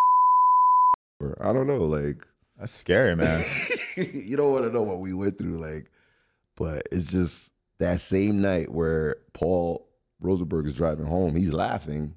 [1.21, 2.27] or I don't know, like
[2.59, 3.45] That's scary, man.
[3.97, 5.87] you don't want to know what we went through, like,
[6.57, 9.87] but it's just that same night where Paul
[10.21, 11.35] Rosenberg is driving home.
[11.37, 12.15] He's laughing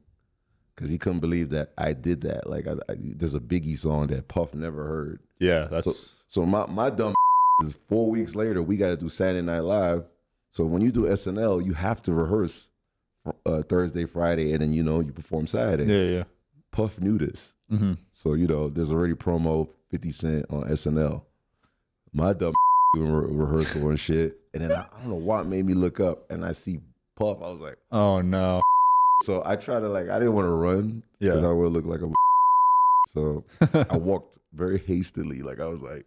[0.76, 2.50] because he couldn't believe that I did that.
[2.50, 5.20] Like, I, I, there's a Biggie song that Puff never heard.
[5.40, 7.14] yeah, that's So my my dumb
[7.64, 8.64] is four weeks later.
[8.64, 10.06] We got to do Saturday Night Live.
[10.50, 12.70] So when you do SNL, you have to rehearse
[13.46, 15.86] uh, Thursday, Friday, and then you know you perform Saturday.
[15.86, 16.24] yeah, yeah.
[16.72, 17.54] Puff knew this.
[17.70, 21.22] hmm So, you know, there's already promo 50 Cent on SNL.
[22.14, 22.54] My dumb
[22.94, 24.40] doing re- rehearsal and shit.
[24.54, 26.80] And then I, I don't know what made me look up and I see
[27.16, 27.38] Puff.
[27.44, 28.62] I was like, Oh no.
[29.24, 31.48] so I try to like, I didn't want to run because Yeah.
[31.48, 32.12] I would look like a.
[33.10, 33.44] So
[33.90, 35.42] I walked very hastily.
[35.44, 36.06] Like I was like,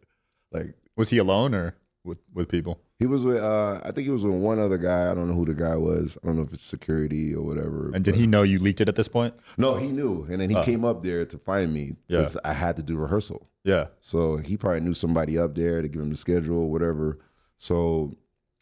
[0.51, 2.81] like was he alone or with with people?
[2.99, 5.11] He was with, uh, I think he was with one other guy.
[5.11, 6.17] I don't know who the guy was.
[6.23, 7.91] I don't know if it's security or whatever.
[7.95, 9.35] And did he know you leaked it at this point?
[9.59, 10.27] No, he knew.
[10.31, 10.63] And then he Oh.
[10.63, 12.19] came up there to find me Yeah.
[12.21, 13.49] because I had to do rehearsal.
[13.65, 13.89] Yeah.
[14.01, 17.19] So he probably knew somebody up there to give him the schedule, whatever.
[17.59, 18.17] So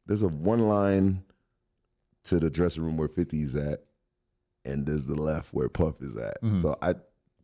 [0.06, 1.22] there's a one line
[2.24, 3.84] to the dressing room where 50's at,
[4.64, 6.42] and there's the left where Puff is at.
[6.42, 6.60] Mhm.
[6.62, 6.94] So I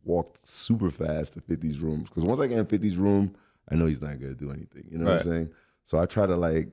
[0.03, 3.33] walked super fast to 50's room because once I get in 50's room,
[3.69, 4.87] I know he's not gonna do anything.
[4.91, 5.21] You know what Right.
[5.21, 5.49] I'm saying?
[5.85, 6.69] So I try to like,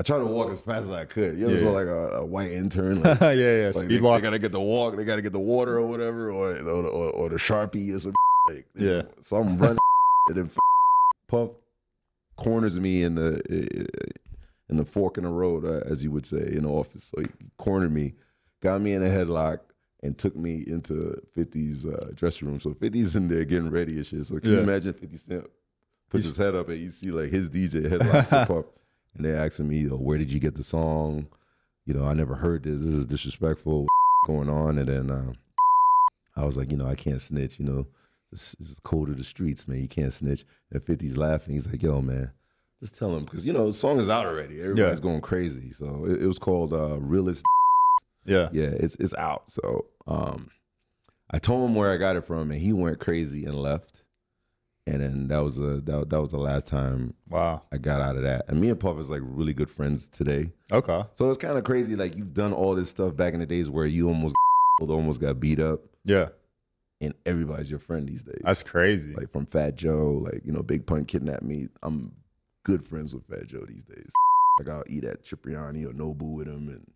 [0.00, 1.36] I tried to walk as fast as I could.
[1.38, 1.60] You ever Yeah.
[1.62, 3.02] saw like a, a white intern?
[3.02, 3.64] Like, yeah, yeah.
[3.66, 4.20] like, Speed they, walk.
[4.22, 4.96] They gotta get the walk.
[4.96, 8.14] They gotta get the water or whatever, or or, or, or the sharpie or some
[8.48, 8.64] like.
[8.74, 9.02] Yeah.
[9.20, 9.78] So I'm running,
[10.28, 10.50] and then
[11.28, 11.50] Puff
[12.38, 13.42] corners me in the
[14.70, 17.12] in the fork in the road, uh, as you would say, in the office.
[17.14, 17.26] So he
[17.58, 18.14] cornered me,
[18.62, 19.58] got me in a headlock,
[20.02, 22.58] and took me into 50's uh, dressing room.
[22.58, 24.24] So 50's in there getting ready and shit.
[24.24, 25.50] So can you imagine 50 Cent
[26.08, 28.64] puts He's- his head up and you see like his DJ headlock Puff,
[29.14, 31.28] and they're asking me, oh, "Where did you get the song?"
[31.86, 32.82] You know, I never heard this.
[32.82, 33.86] This is disrespectful
[34.26, 34.78] going on.
[34.78, 35.32] And then uh,
[36.36, 37.58] I was like, you know, I can't snitch.
[37.58, 37.86] You know,
[38.30, 39.80] this, this is the code of the streets, man.
[39.80, 40.44] You can't snitch.
[40.70, 41.54] And 50's laughing.
[41.54, 42.30] He's like, yo, man,
[42.80, 44.60] just tell him because you know the song is out already.
[44.60, 45.70] Everybody's going crazy.
[45.72, 47.44] So it, it was called uh, Realist.
[48.24, 48.48] Yeah.
[48.52, 49.50] Yeah, it's it's out.
[49.50, 50.50] So um,
[51.30, 54.02] I told him where I got it from, and he went crazy and left.
[54.90, 57.62] And then that was the that, that was the last time Wow.
[57.72, 58.46] I got out of that.
[58.48, 60.50] And me and Puff is like really good friends today.
[60.72, 61.02] Okay.
[61.16, 61.96] So it's kind of crazy.
[61.96, 64.34] Like you've done all this stuff back in the days where you almost
[64.80, 66.28] almost got beat up, Yeah.
[67.00, 68.40] and everybody's your friend these days.
[68.44, 69.14] That's crazy.
[69.14, 71.68] like from Fat Joe, like you know, Big Pun kidnapped me.
[71.82, 72.12] I'm
[72.64, 74.10] good friends with Fat Joe these days.
[74.58, 76.86] Like I'll eat at Cipriani or Nobu with him, and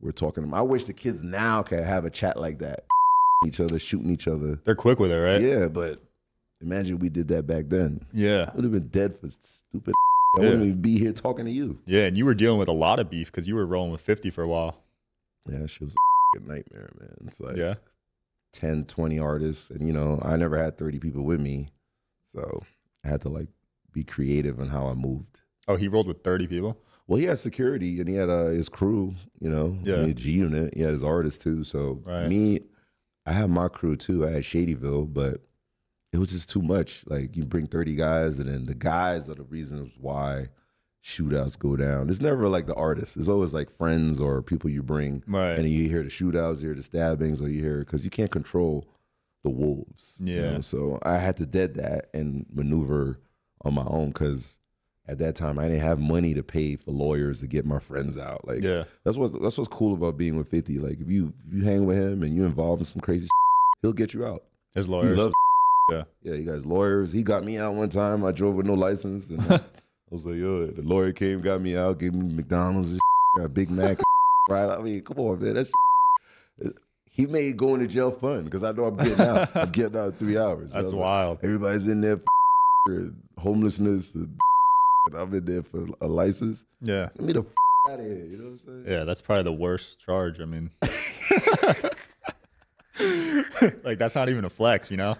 [0.00, 0.42] we're talking.
[0.44, 0.54] to him.
[0.54, 2.84] I wish the kids now can have a chat like that,
[3.46, 4.58] each other, shooting each other.
[4.64, 5.40] They're quick with it, right?
[5.40, 6.00] Yeah, but
[6.62, 8.04] imagine we did that back then.
[8.12, 8.50] Yeah.
[8.50, 9.94] I would have been dead for stupid.
[10.36, 10.48] I Yeah.
[10.50, 11.78] wouldn't even be here talking to you.
[11.86, 12.04] Yeah.
[12.04, 14.30] And you were dealing with a lot of beef because you were rolling with 50
[14.30, 14.82] for a while.
[15.48, 15.94] Yeah, shit was
[16.36, 17.14] a nightmare, man.
[17.26, 17.74] It's like Yeah.
[18.54, 19.70] 10, 20 artists.
[19.70, 21.68] And, you know, I never had 30 people with me.
[22.34, 22.62] So
[23.04, 23.48] I had to like
[23.92, 25.40] be creative on how I moved.
[25.68, 26.78] Oh, he rolled with 30 people?
[27.06, 30.06] Well, he had security and he had uh, his crew, you know, Yeah.
[30.12, 30.72] G Unit.
[30.74, 31.62] He had his artists too.
[31.64, 32.28] So Right.
[32.28, 32.60] me,
[33.26, 34.26] I had my crew too.
[34.26, 35.40] I had Shadyville, but
[36.12, 37.04] it was just too much.
[37.06, 40.48] Like you bring 30 guys and then the guys are the reasons why
[41.04, 42.08] shootouts go down.
[42.10, 43.16] It's never like the artists.
[43.16, 45.22] It's always like friends or people you bring.
[45.26, 45.58] Right.
[45.58, 48.30] And you hear the shootouts, you hear the stabbings, or you hear because you can't
[48.30, 48.86] control
[49.42, 50.16] the wolves.
[50.20, 50.50] you Yeah.
[50.52, 50.60] know?
[50.60, 53.18] So I had to dead that and maneuver
[53.64, 54.58] on my own because
[55.08, 58.16] at that time I didn't have money to pay for lawyers to get my friends
[58.16, 58.46] out.
[58.46, 58.84] Like yeah.
[59.04, 60.78] that's what that's what's cool about being with Fifty.
[60.78, 63.80] Like if you if you hang with him and you involved in some crazy, shit,
[63.82, 64.44] he'll get you out.
[64.74, 65.18] His lawyers.
[65.90, 66.04] Yeah.
[66.22, 67.12] Yeah, you guys lawyers.
[67.12, 68.24] He got me out one time.
[68.24, 69.58] I drove with no license, and uh,
[70.10, 73.00] I was like, "Yo," the lawyer came, got me out, gave me McDonald's, and
[73.36, 73.98] got a Big Mac,
[74.48, 74.70] right?
[74.70, 75.54] I mean, come on, man.
[75.54, 75.72] That's
[77.10, 79.54] he made going to jail fun because I know I'm getting out.
[79.54, 80.70] I'm getting out in three hours.
[80.70, 81.38] So That's was like, wild.
[81.42, 82.20] Everybody's in there
[82.86, 84.40] for homelessness, and,
[85.06, 86.64] and I'm in there for a license.
[86.80, 87.10] Yeah.
[87.16, 87.44] Get me the
[87.90, 88.24] out of here.
[88.24, 88.84] You know what I'm saying?
[88.86, 89.04] Yeah.
[89.04, 90.40] That's probably the worst charge.
[90.40, 90.70] I mean,
[93.84, 95.16] like, that's not even a flex, you know?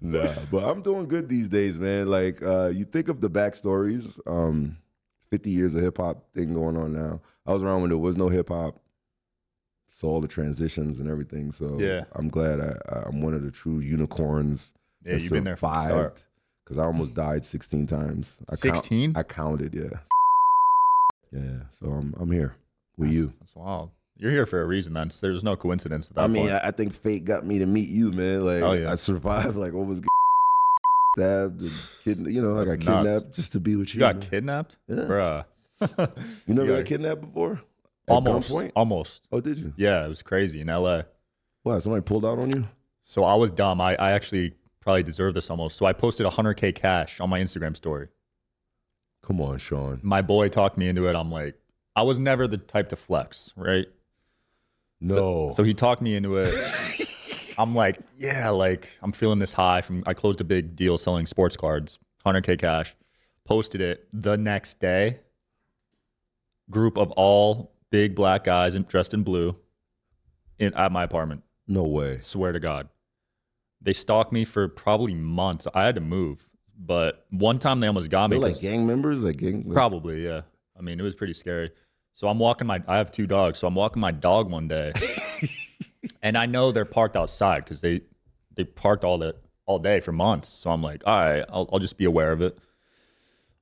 [0.00, 2.08] Nah, but I'm doing good these days, man.
[2.08, 4.76] Like uh, you think of the backstories, um,
[5.30, 7.20] 50 years of hip hop thing going on now.
[7.46, 8.78] I was around when there was no hip hop,
[9.88, 11.50] saw all the transitions and everything.
[11.50, 12.04] So Yeah.
[12.12, 12.74] I'm glad I,
[13.06, 14.74] I'm one of the true unicorns.
[15.04, 15.16] Yeah.
[15.16, 16.24] You've been there start.
[16.64, 18.36] because I almost died 16 times.
[18.48, 19.12] I count- 16?
[19.16, 19.98] I counted, yeah.
[21.32, 22.54] Yeah, so I'm I'm here
[22.96, 23.32] with That's- you.
[23.40, 23.90] That's wild.
[24.18, 25.10] You're here for a reason, then.
[25.20, 26.60] There's no coincidence at that I mean, point.
[26.64, 28.44] I, think fate got me to meet you, man.
[28.46, 28.90] Like Oh, yeah.
[28.90, 30.08] I survived, like almost get
[31.18, 31.62] stabbed,
[32.06, 32.84] and you know, I got nuts.
[32.86, 33.98] kidnapped just to be with you.
[33.98, 34.28] you got man.
[34.30, 34.76] kidnapped?
[34.88, 34.94] Yeah.
[34.96, 35.44] Bruh.
[36.46, 37.60] You never You got got- kidnapped before?
[38.08, 38.50] At almost.
[38.50, 38.72] gunpoint?
[38.76, 39.22] Almost.
[39.32, 39.72] Oh, did you?
[39.76, 41.02] Yeah, it was crazy in LA.
[41.64, 42.68] Wow, somebody pulled out on you?
[43.02, 43.80] So I was dumb.
[43.80, 45.76] I, I actually probably deserve this almost.
[45.76, 48.06] So I posted 100K cash on my Instagram story.
[49.24, 49.98] Come on, Sean.
[50.04, 51.16] My boy talked me into it.
[51.16, 51.56] I'm like,
[51.96, 53.86] I was never the type to flex, right?
[55.00, 55.14] No.
[55.14, 56.54] So, so he talked me into it.
[57.58, 61.26] I'm like, yeah, like I'm feeling this high from I closed a big deal selling
[61.26, 62.94] sports cards, 100k cash.
[63.44, 65.20] Posted it the next day.
[66.70, 69.56] Group of all big black guys in, dressed in blue
[70.58, 71.42] in at my apartment.
[71.68, 72.18] no way.
[72.18, 72.88] Swear to God.
[73.80, 75.66] They stalked me for probably months.
[75.74, 76.44] I had to move,
[76.76, 78.36] but one time they almost got me.
[78.36, 79.22] They're like 'cause- gang members?
[79.22, 80.40] Like gang like, Probably, yeah.
[80.76, 81.70] I mean, it was pretty scary.
[82.16, 82.82] So I'm walking my.
[82.88, 84.94] I have two dogs, so I'm walking my dog one day,
[86.22, 88.00] and I know they're parked outside because they
[88.54, 90.48] they parked all the all day for months.
[90.48, 92.56] So I'm like, all right, I'll, I'll just be aware of it.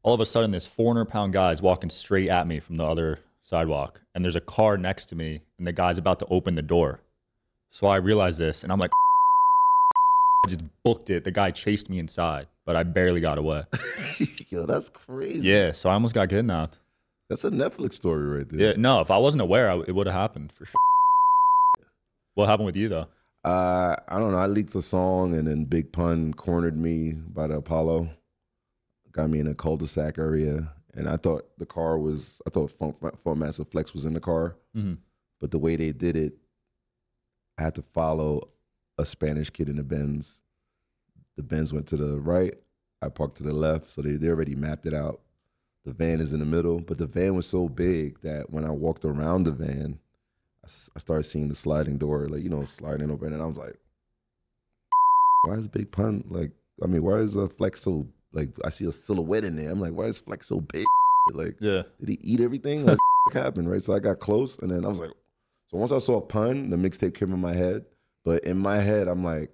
[0.05, 2.85] All of a sudden, this 400 pound guy is walking straight at me from the
[2.85, 6.55] other sidewalk, and there's a car next to me, and the guy's about to open
[6.55, 7.01] the door.
[7.73, 8.93] So I realize this, and I'm like,
[10.47, 11.25] I just booked it.
[11.25, 13.65] The guy chased me inside, but I barely got away.
[14.49, 15.41] Yo, that's crazy.
[15.41, 16.79] Yeah, so I almost got kidnapped.
[17.35, 18.61] That's a Netflix story right there.
[18.61, 20.77] Yeah, no, if I wasn't aware, I, it would have happened for sure.
[22.35, 23.09] What happened with you though?
[23.45, 24.39] Uh, I don't know.
[24.39, 28.09] I leaked the song, and then Big Pun cornered me by the Apollo.
[29.11, 32.41] Got me in a cul-de-sac area, and I thought the car was.
[32.47, 34.99] I thought Funk, Funkmaster Flex was in the car, Mhm.
[35.41, 36.35] but the way they did it,
[37.59, 38.49] I had to follow
[38.97, 40.41] a Spanish kid in the Benz.
[41.37, 42.55] The Benz went to the right.
[43.03, 45.21] I parked to the left, so they they already mapped it out.
[45.85, 48.71] The van is in the middle, but the van was so big that when I
[48.71, 49.99] walked around the van,
[50.63, 53.45] I, s- I started seeing the sliding door, like you know, sliding over, and I
[53.45, 53.77] was like,
[55.45, 56.53] "Why is Big Pun like?
[56.83, 58.49] I mean, why is uh, Flex so like?
[58.65, 59.71] I see a silhouette in there.
[59.71, 60.85] I'm like, why is Flex so big?
[61.33, 61.85] Like, Yeah.
[62.01, 62.85] did he eat everything?
[62.85, 63.71] Like, what happened?
[63.71, 63.83] Right?
[63.83, 65.13] So I got close, and then I was like,
[65.71, 67.87] so once I saw a pun, the mixtape came in my head,
[68.27, 69.51] but in my head, I'm like,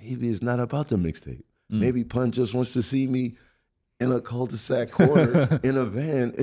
[0.00, 1.42] maybe it's not about the mixtape.
[1.70, 1.80] Mm.
[1.80, 3.36] Maybe Pun just wants to see me
[4.00, 6.34] in a cul-de-sac corner in a van,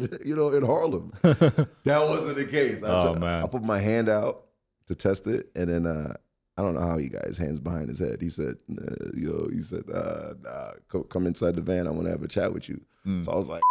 [0.24, 1.12] you know, in Harlem.
[1.22, 1.68] That
[2.08, 2.82] wasn't the case.
[2.82, 3.42] I, Oh, man.
[3.42, 4.46] I put my hand out
[4.88, 6.14] to test it, and then uh,
[6.56, 8.20] I don't know how he got his hands behind his head.
[8.20, 8.82] He said, nah,
[9.14, 11.86] "Yo," he said, uh, "Nah, co- come inside the van.
[11.86, 13.24] I want to have a chat with you." Mm.
[13.24, 13.62] So I was like,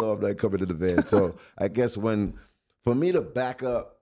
[0.00, 2.34] "No, I'm not coming to the van." So I guess when
[2.84, 3.98] for me to back up,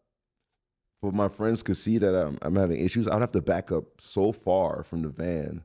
[1.01, 3.85] for my friends could see that I'm I'm having issues, I'd have to back up
[4.01, 5.63] so far from the van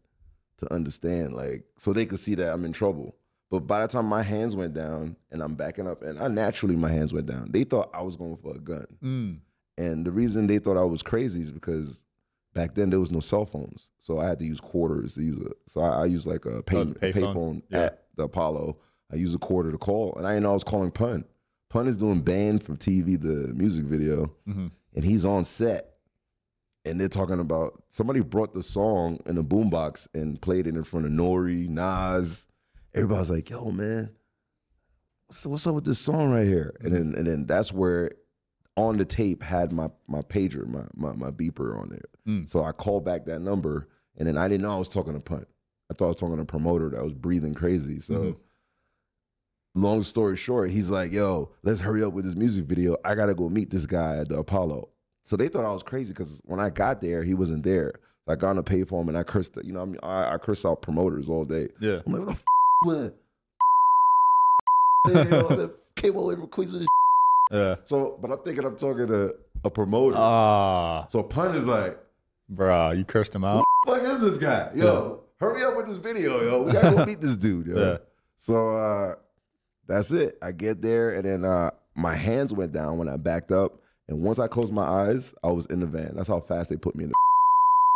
[0.59, 3.15] to understand, like, so they could see that I'm in trouble.
[3.51, 6.75] But by the time my hands went down and I'm backing up, and I naturally
[6.75, 8.85] my hands went down, they thought I was going for a gun.
[9.03, 9.37] Mm.
[9.77, 12.05] And the reason they thought I was crazy is because
[12.53, 15.37] back then there was no cell phones, so I had to use quarters to use
[15.37, 15.53] it.
[15.67, 17.33] So I, I used like a pay, Oh, the a payphone?
[17.33, 17.79] payphone Yeah.
[17.85, 18.77] at the Apollo.
[19.11, 21.25] I used a quarter to call, and I didn't know I was calling Pun.
[21.69, 24.69] Pun is doing banned from TV, the music video, Mhm.
[24.93, 25.88] and he's on set.
[26.85, 30.83] And they're talking about somebody brought the song in a boombox and played it in
[30.83, 32.47] front of Nori, Nas.
[32.93, 34.09] Everybody's like, "Yo, man,
[35.27, 38.11] what's, what's up with this song right here?" And then and then that's where
[38.77, 42.05] on the tape had my my pager, my my, my beeper on there.
[42.27, 42.49] Mm.
[42.49, 45.19] So I called back that number, and then I didn't know I was talking to
[45.19, 45.45] Pun.
[45.91, 47.99] I thought I was talking to a promoter that was breathing crazy.
[47.99, 48.35] So, Mhm.
[49.75, 52.95] long story short, he's like, "Yo, let's hurry up with this music video.
[53.03, 54.89] I gotta go meet this guy at the Apollo."
[55.29, 57.93] So they thought I was crazy because when I got there, he wasn't there.
[58.25, 59.59] So I got on to pay for him, and I cursed.
[59.63, 61.67] You know, I, mean, I, I curse out promoters all day.
[61.79, 61.99] Yeah.
[62.03, 63.13] I'm like, "What the f-
[65.05, 66.87] what?" Came all the from Queens with this
[67.51, 67.75] Yeah.
[67.83, 70.15] so, but I'm thinking I'm talking to a promoter.
[70.17, 71.99] Ah, so Pun is like,
[72.51, 73.65] bruh, you cursed him out.
[73.85, 74.71] "Fuck is this guy?
[74.73, 76.63] Yo, hurry up with this video, yo.
[76.63, 77.97] We gotta go meet this dude, yo." Yeah.
[78.37, 79.13] So uh,
[79.87, 80.39] that's it.
[80.41, 83.79] I get there, and then uh, my hands went down when I backed up,
[84.09, 86.11] and once I closed my eyes, I was in the van.
[86.15, 87.15] That's how fast they put me in the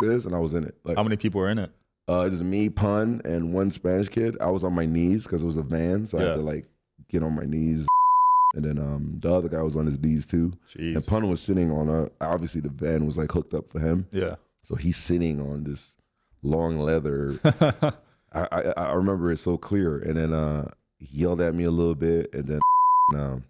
[0.08, 0.76] this, and I was in it.
[0.86, 1.72] Like, How many people were in it?
[2.08, 4.38] uh, just me, Pun, and one Spanish kid.
[4.42, 6.28] I was on my knees because it was a van, so I Yeah.
[6.30, 6.66] had to like
[7.10, 7.86] get on my knees.
[8.56, 10.54] And then um, the other guy was on his knees too.
[10.70, 10.96] Jeez.
[10.96, 12.08] And Pun was sitting on a.
[12.24, 14.36] Obviously, the van was like hooked up for him, Yeah.
[14.62, 15.98] so he's sitting on this
[16.44, 17.34] long leather.
[18.32, 19.98] I, I I remember it so clear.
[19.98, 22.60] And then uh, he yelled at me a little bit, and then
[23.16, 23.44] um,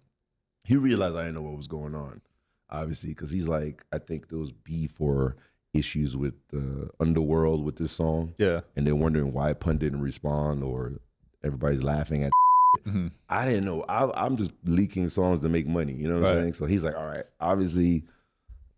[0.64, 2.22] he realized I didn't know what was going on.
[2.80, 5.36] Obviously, because he's like, I think there was beef or
[5.72, 8.60] issues with the underworld with this song, yeah.
[8.76, 10.92] and they're wondering why Pun didn't respond, or
[11.42, 12.30] everybody's laughing at.
[12.84, 13.12] Mhm.
[13.28, 13.82] I didn't know.
[13.88, 15.92] I, I'm just leaking songs to make money.
[15.94, 16.52] You know what I'm saying?
[16.54, 18.02] So he's like, all right, obviously,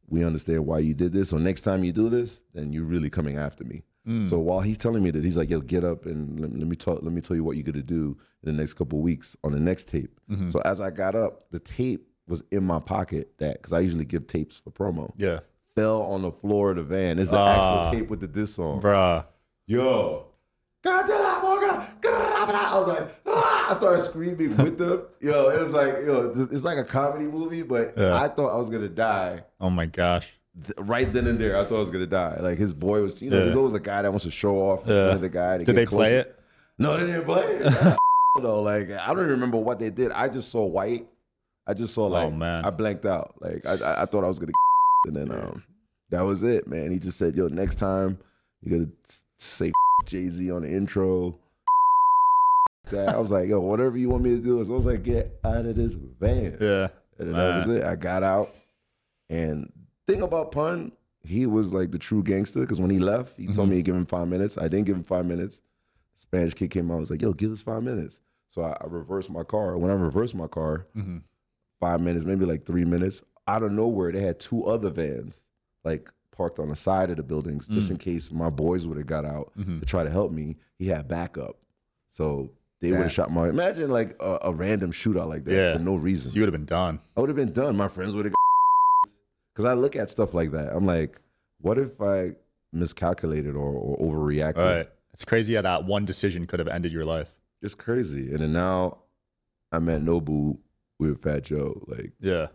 [0.08, 1.30] we understand why you did this.
[1.30, 3.82] So next time you do this, then you're really coming after me.
[4.06, 4.28] Mm.
[4.28, 6.76] So while he's telling me that, he's like, yo, get up and let, let me
[6.76, 7.00] talk.
[7.02, 9.52] Let me tell you what you're gonna do in the next couple of weeks on
[9.52, 10.20] the next tape.
[10.30, 10.52] Mhm.
[10.52, 13.30] So as I got up, the tape was in my pocket.
[13.38, 15.12] That because I usually give tapes for promo.
[15.16, 15.40] yeah.
[15.76, 17.18] Fell on the floor of the van.
[17.18, 17.82] It's the Ah.
[17.82, 18.80] actual tape with the diss song.
[18.80, 19.24] Bruh.
[19.66, 20.24] Yo.
[20.84, 23.70] I was like, ah!
[23.72, 25.02] I started screaming with them.
[25.20, 28.14] Yo, it was like, yo, it's like a comedy movie, but Yeah.
[28.20, 30.32] I thought I was gonna die Oh my gosh.
[30.78, 31.56] right then and there.
[31.58, 32.38] I thought I was gonna die.
[32.40, 33.44] Like his boy was, you know, Yeah.
[33.44, 35.16] there's always a guy that wants to show off Yeah.
[35.16, 35.58] the guy.
[35.58, 36.16] To Did they play closer.
[36.20, 36.38] it?
[36.78, 37.96] No, they didn't play it.
[38.38, 40.12] no, like I don't even remember what they did.
[40.12, 41.06] I just saw white.
[41.66, 42.64] I just saw like, Oh, man.
[42.64, 43.34] I blanked out.
[43.40, 44.52] Like I, I, I thought I was gonna,
[45.06, 45.62] and then um,
[46.10, 46.92] that was it, man.
[46.92, 48.18] He just said, "Yo, next time
[48.62, 48.90] you gotta
[49.38, 49.72] say
[50.04, 51.38] Jay Z on the intro."
[52.90, 54.94] That I was like, "Yo, whatever you want me to do." As long as I
[54.96, 56.86] get out of this van, Yeah.
[57.18, 57.82] and then that was it.
[57.84, 58.54] I got out,
[59.28, 59.72] and
[60.06, 60.92] thing about Pun,
[61.24, 63.70] he was like the true gangster because when he left, he told Mhm.
[63.70, 64.56] me to give him five minutes.
[64.56, 65.62] I didn't give him five minutes.
[66.14, 69.30] Spanish kid came out, was like, "Yo, give us five minutes." So I, I reversed
[69.30, 69.76] my car.
[69.76, 71.22] When I reversed my car, Mhm.
[71.80, 73.22] Five minutes, maybe like three minutes.
[73.48, 75.44] Out of nowhere, they had two other vans
[75.84, 77.92] like parked on the side of the buildings just Mm.
[77.92, 79.80] in case my boys would have got out Mhm.
[79.80, 80.56] to try to help me.
[80.78, 81.56] He had backup,
[82.10, 83.48] so they would have shot my.
[83.48, 85.72] Imagine like a, a random shootout like that Yeah.
[85.74, 86.30] for no reason.
[86.30, 87.00] So you would have been done.
[87.16, 87.76] I would have been done.
[87.76, 88.34] My friends would have.
[89.54, 90.74] Because I look at stuff like that.
[90.74, 91.20] I'm like,
[91.60, 92.32] what if I
[92.72, 94.56] miscalculated or, or overreacted?
[94.56, 94.88] Right.
[95.12, 97.34] It's crazy how that one decision could have ended your life.
[97.62, 98.30] It's crazy.
[98.30, 98.98] And then now
[99.72, 100.58] I'm at Nobu
[100.98, 102.46] with Fat Joe, like Yeah.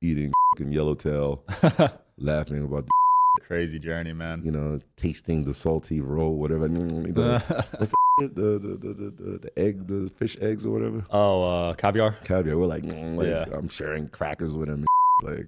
[0.00, 1.44] eating fucking yellowtail,
[2.18, 4.42] laughing about, the Crazy journey, man.
[4.44, 6.68] you know, tasting the salty roll, whatever.
[6.68, 11.04] The, what's the, the, the, the, the, egg, the fish eggs or whatever?
[11.10, 12.12] oh, uh, caviar.
[12.24, 12.56] Caviar.
[12.58, 13.56] We're like, mm, like Yeah.
[13.56, 14.84] I'm sharing crackers with him.
[15.22, 15.46] Like,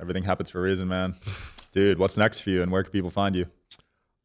[0.00, 1.14] Everything happens for a reason, man.
[1.72, 3.46] Dude, what's next for you and where can people find you?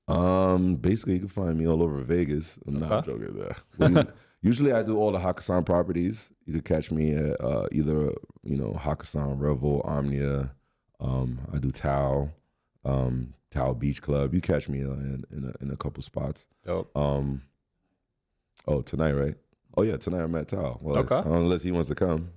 [0.07, 2.57] Um, basically, you can find me all over Vegas.
[2.65, 3.11] I'm not Okay.
[3.11, 3.55] joking there.
[3.89, 4.07] You-
[4.45, 6.31] usually, I do all the Hakkasan properties.
[6.45, 10.51] You could catch me at uh, either you know Hakkasan, Revel, Omnia.
[10.99, 12.29] Um, I do Tao,
[12.85, 14.33] um, Tao Beach Club.
[14.33, 16.47] You catch me uh, in in a, in a couple spots.
[16.65, 16.95] Dope.
[16.95, 17.41] Um,
[18.67, 19.35] oh tonight, right?
[19.77, 20.79] Oh yeah, tonight I'm at Tao.
[20.81, 21.21] Well, Okay.
[21.29, 22.29] unless he wants to come,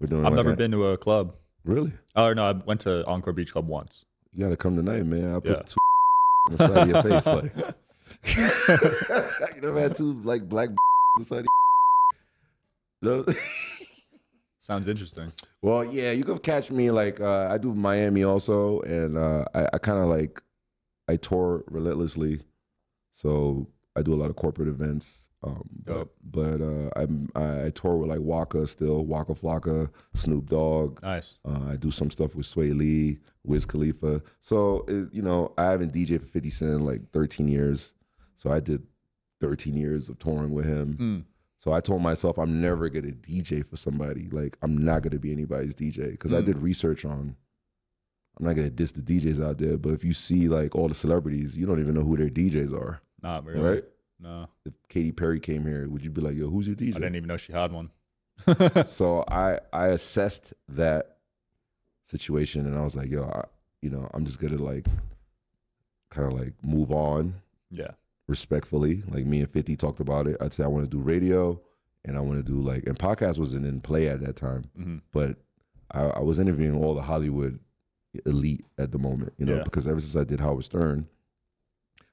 [0.00, 0.24] we're doing.
[0.24, 1.34] I've never been to a club.
[1.64, 1.92] Really?
[2.14, 4.04] Oh, no, I went to Encore Beach Club once.
[4.32, 5.34] You got to come tonight, man.
[5.34, 5.62] I put Yeah.
[5.62, 5.76] two
[6.46, 7.26] on the side of your face.
[7.26, 7.52] Like,
[9.56, 10.70] you never had two like black
[11.16, 11.46] on side of
[13.02, 13.34] your no?
[14.60, 15.32] Sounds interesting.
[15.62, 19.68] Well, yeah, you can catch me like uh, I do Miami also, and uh, I,
[19.74, 20.42] I kind of like
[21.08, 22.40] I tour relentlessly,
[23.12, 25.30] so I do a lot of corporate events.
[25.44, 30.50] Um, but but uh, I'm, I I tour with like Waka still, Waka Flocka, Snoop
[30.50, 31.00] Dogg.
[31.00, 31.38] Nice.
[31.46, 34.20] Uh, I do some stuff with Swae Lee, Wiz Khalifa.
[34.40, 37.94] So it, you know, I haven't DJ for Fifty Cent in like 13 years.
[38.36, 38.82] So I did
[39.40, 40.96] 13 years of touring with him.
[41.00, 41.24] Mm.
[41.58, 44.28] So I told myself I'm never gonna DJ for somebody.
[44.30, 46.46] Like I'm not gonna be anybody's DJ because I Mm.
[46.46, 47.36] did research on.
[48.38, 50.94] I'm not gonna diss the DJs out there, but if you see like all the
[50.94, 53.60] celebrities, you don't even know who their DJs are, Not really.
[53.60, 53.84] right?
[54.20, 57.00] No, If Katy Perry came here, would you be like, "Yo, who's your DJ?" I
[57.00, 57.90] didn't even know she had one.
[58.86, 61.18] so I I assessed that
[62.04, 63.44] situation and I was like, "Yo, I,
[63.82, 64.86] you know, I'm just gonna like,
[66.10, 67.34] kind of like move on
[67.70, 67.90] yeah.
[68.28, 69.02] Respectfully.
[69.08, 70.36] Like me and 50 talked about it.
[70.40, 71.60] I'd say I want to do radio
[72.04, 74.98] and I want to do like, and podcast wasn't in play at that time, hmm
[75.12, 75.36] but
[75.92, 77.58] I, I was interviewing all the Hollywood
[78.24, 79.62] elite at the moment, you know, Yeah.
[79.62, 81.06] because ever since I did Howard Stern,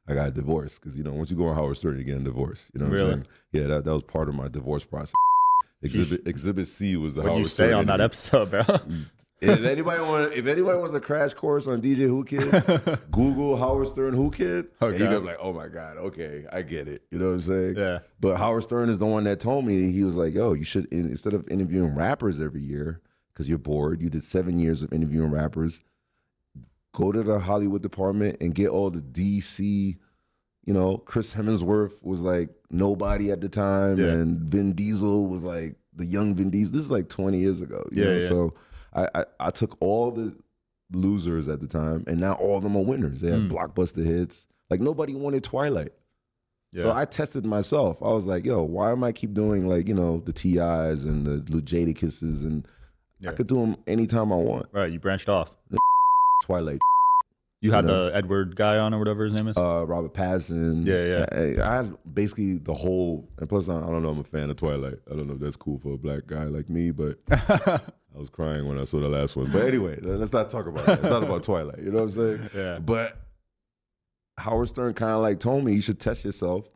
[0.07, 0.78] I got a divorce.
[0.80, 2.70] Because, you know, once you go on Howard Stern, you get a divorce.
[2.74, 3.11] You know what Really?
[3.14, 3.28] I'm saying?
[3.51, 5.14] Yeah, that, that was part of my divorce process.
[5.82, 8.61] Exhibit Exhibit C was the What'd Howard you say Stern on that episode, bro?
[9.44, 13.88] If anybody want, if anybody wants a crash course on DJ Whoo Kid, Google Howard
[13.88, 15.12] Stern Whoo Kid, oh, and Okay.
[15.12, 17.04] you're like, oh my god, okay, I get it.
[17.12, 17.76] You know what I'm saying?
[17.78, 18.00] yeah.
[18.20, 20.86] But Howard Stern is the one that told me he was like, yo, you should
[20.94, 23.02] in, instead of interviewing rappers every year
[23.34, 25.84] because you're bored, you did seven years of interviewing rappers.
[26.96, 29.98] Go to the Hollywood department and get all the DC.
[30.66, 34.12] You know, Chris Hemsworth was like nobody at the time, Yeah.
[34.12, 36.72] and Vin Diesel was like the young Vin Diesel.
[36.74, 37.84] This is like 20 years ago.
[37.91, 38.18] you Yeah, know?
[38.20, 38.28] yeah.
[38.28, 38.54] So
[38.96, 40.36] I, I I took all the
[40.91, 43.22] losers at the time, and now all of them are winners.
[43.22, 43.52] They have Mm.
[43.52, 44.48] blockbuster hits.
[44.70, 45.91] Like nobody wanted Twilight.
[46.74, 46.84] Yeah.
[46.84, 48.02] So I tested myself.
[48.02, 51.26] I was like, yo, why am I keep doing like, you know, the TIs and
[51.26, 52.68] the Jadakisses and
[53.22, 53.30] Yeah.
[53.32, 54.68] I could do them anytime I want.
[54.72, 54.91] right.
[54.91, 55.56] You branched off.
[56.44, 56.80] Twilight,
[57.64, 58.05] You had know.
[58.09, 59.55] the Edward guy on or whatever his name is.
[59.57, 60.86] uh, Robert Pattinson.
[60.86, 64.24] Yeah, I, I had basically the whole, and plus I, I don't know, I'm a
[64.24, 64.99] fan of Twilight.
[65.09, 67.80] I don't know if that's cool for a black guy like me, but I
[68.20, 69.49] was crying when I saw the last one.
[69.49, 70.99] But anyway, let's not talk about it.
[70.99, 71.80] It's not about Twilight.
[71.80, 72.49] You know what I'm saying?
[72.53, 72.80] yeah.
[72.80, 73.18] But
[74.38, 76.68] Howard Stern kind of like told me you should test yourself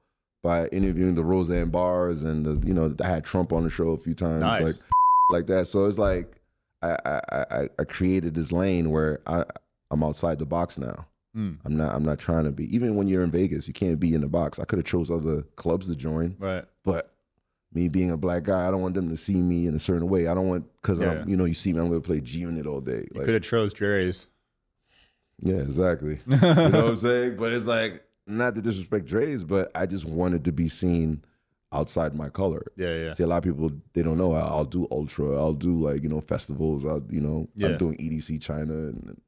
[0.43, 3.89] by interviewing the Roseanne Barrs and the you know I had Trump on the show
[3.89, 4.61] a few times Nice.
[4.61, 4.75] like
[5.31, 5.67] like that.
[5.67, 6.39] So it's like
[6.81, 9.43] I I, I, I created this lane where I
[9.91, 11.07] I'm outside the box now.
[11.35, 11.57] Mm.
[11.65, 14.13] I'm not I'm not trying to be even when you're in Vegas you can't be
[14.13, 14.59] in the box.
[14.59, 16.65] I could have chose other clubs to join, Right.
[16.83, 17.13] but
[17.73, 20.07] me being a black guy, I don't want them to see me in a certain
[20.09, 20.27] way.
[20.27, 21.11] I don't want because Yeah.
[21.21, 23.01] I'm you know you see me I'm gonna play G Unit all day.
[23.01, 24.25] You Like, could have chose Jerry's.
[25.41, 26.19] yeah, exactly.
[26.31, 27.35] you know what I'm saying?
[27.37, 31.23] But it's like not to disrespect Drai's, but I just wanted to be seen
[31.71, 32.63] outside my color.
[32.77, 33.13] Yeah, yeah.
[33.13, 34.31] See, a lot of people they don't know.
[34.33, 35.35] I'll, I'll do ultra.
[35.37, 36.85] I'll do like you know festivals.
[36.85, 37.67] I'll you know Yeah.
[37.69, 39.21] I'm doing EDC China and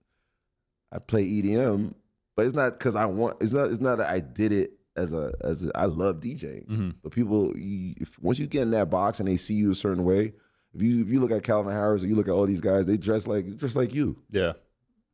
[0.91, 1.93] I play EDM,
[2.35, 3.37] but it's not because I want.
[3.41, 3.69] It's not.
[3.69, 6.65] It's not that I did it as a as a, I love DJing.
[6.67, 6.95] Mhm.
[7.03, 9.75] But people, you, if, once you get in that box and they see you a
[9.75, 10.33] certain way,
[10.73, 12.85] if you if you look at Calvin Harris or you look at all these guys,
[12.85, 14.15] they dress like just like you.
[14.31, 14.53] Yeah.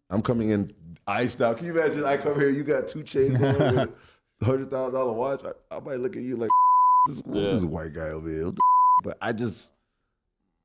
[0.10, 0.72] I'm coming in
[1.08, 1.58] iced out.
[1.58, 2.06] Can you imagine?
[2.06, 3.94] I come here, you got two chains on
[4.44, 5.42] hundred thousand dollar watch.
[5.44, 6.50] I, I might look at you like
[7.08, 7.42] this, Yeah.
[7.42, 8.52] this is a white guy over here.
[9.04, 9.74] But I just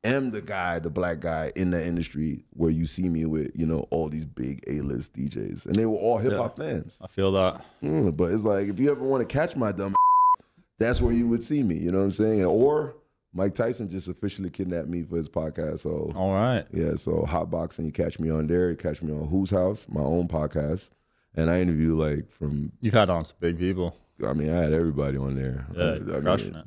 [0.04, 3.66] am the guy, the black guy in the industry where you see me with, you
[3.66, 5.66] know, all these big A list DJs.
[5.66, 6.98] And they were all hip hop fans.
[7.02, 7.64] I feel that.
[7.82, 9.94] Mm, but it's like if you ever want to catch my dumb
[10.78, 11.76] that's where you would see me.
[11.76, 12.44] You know what I'm saying?
[12.44, 12.96] Or
[13.32, 15.80] Mike Tyson just officially kidnapped me for his podcast.
[15.80, 16.64] So All right.
[16.72, 20.00] yeah, so hotboxing, you catch me on there, you catch me on Whoo's House, my
[20.00, 20.90] own podcast.
[21.36, 23.96] And I interview like from You've had on some big people.
[24.26, 25.66] I mean, I had everybody on there.
[25.74, 26.62] Yeah, I mean,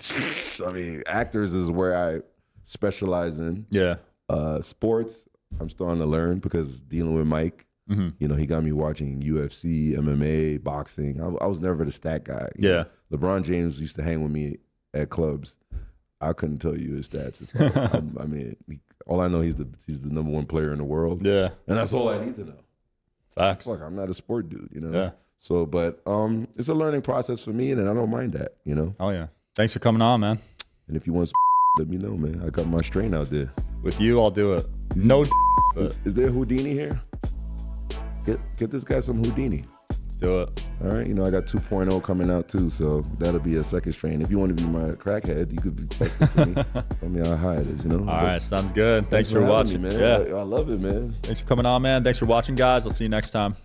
[0.66, 2.22] I mean, actors is where I
[2.64, 3.66] specialize in.
[3.70, 3.96] Yeah.
[4.30, 5.26] Uh sports,
[5.60, 9.22] I'm starting to learn because dealing with Mike, hmm you know, he got me watching
[9.22, 11.20] UFC, MMA, boxing.
[11.22, 12.50] I, I was never the stat guy.
[12.58, 12.70] Yeah.
[13.12, 13.18] know.
[13.18, 14.58] LeBron James used to hang with me
[14.94, 15.58] at clubs.
[16.22, 17.44] I couldn't tell you his stats.
[17.78, 20.78] I, I'm- mean, he, all I know he's the he's the number one player in
[20.78, 21.50] the world, Yeah.
[21.68, 22.60] and that's all I need to know.
[23.36, 23.66] Facts.
[23.66, 24.98] Fuck, I'm not a sport dude, you know.
[24.98, 25.10] Yeah.
[25.40, 28.74] So, but um, it's a learning process for me, and I don't mind that, you
[28.76, 28.96] know.
[29.02, 29.28] Oh yeah.
[29.56, 30.40] Thanks for coming on, man.
[30.88, 31.34] And if you want to,
[31.78, 32.44] let me know, man.
[32.46, 33.52] I got my strain out there.
[33.82, 34.66] With you, I'll do it.
[34.96, 35.26] No,
[35.76, 37.02] Is, is there Houdini here?
[38.26, 39.66] Get get this guy some Houdini.
[39.90, 40.68] let's do it.
[40.82, 43.94] All right, you know I got 2.0 coming out too, so that'll be a second
[43.94, 44.22] strain.
[44.22, 46.54] If you want to be my crackhead, you could be testing for me.
[47.00, 48.00] Tell me how high it is, you know.
[48.10, 48.42] All right.
[48.42, 49.10] Sounds good.
[49.10, 49.82] Thanks, for, having watching.
[49.82, 50.00] me, man.
[50.00, 50.36] Yeah.
[50.36, 51.16] I, I love it, man.
[51.24, 52.04] Thanks for coming on, man.
[52.04, 52.86] Thanks for watching, guys.
[52.86, 53.56] I'll see you next time.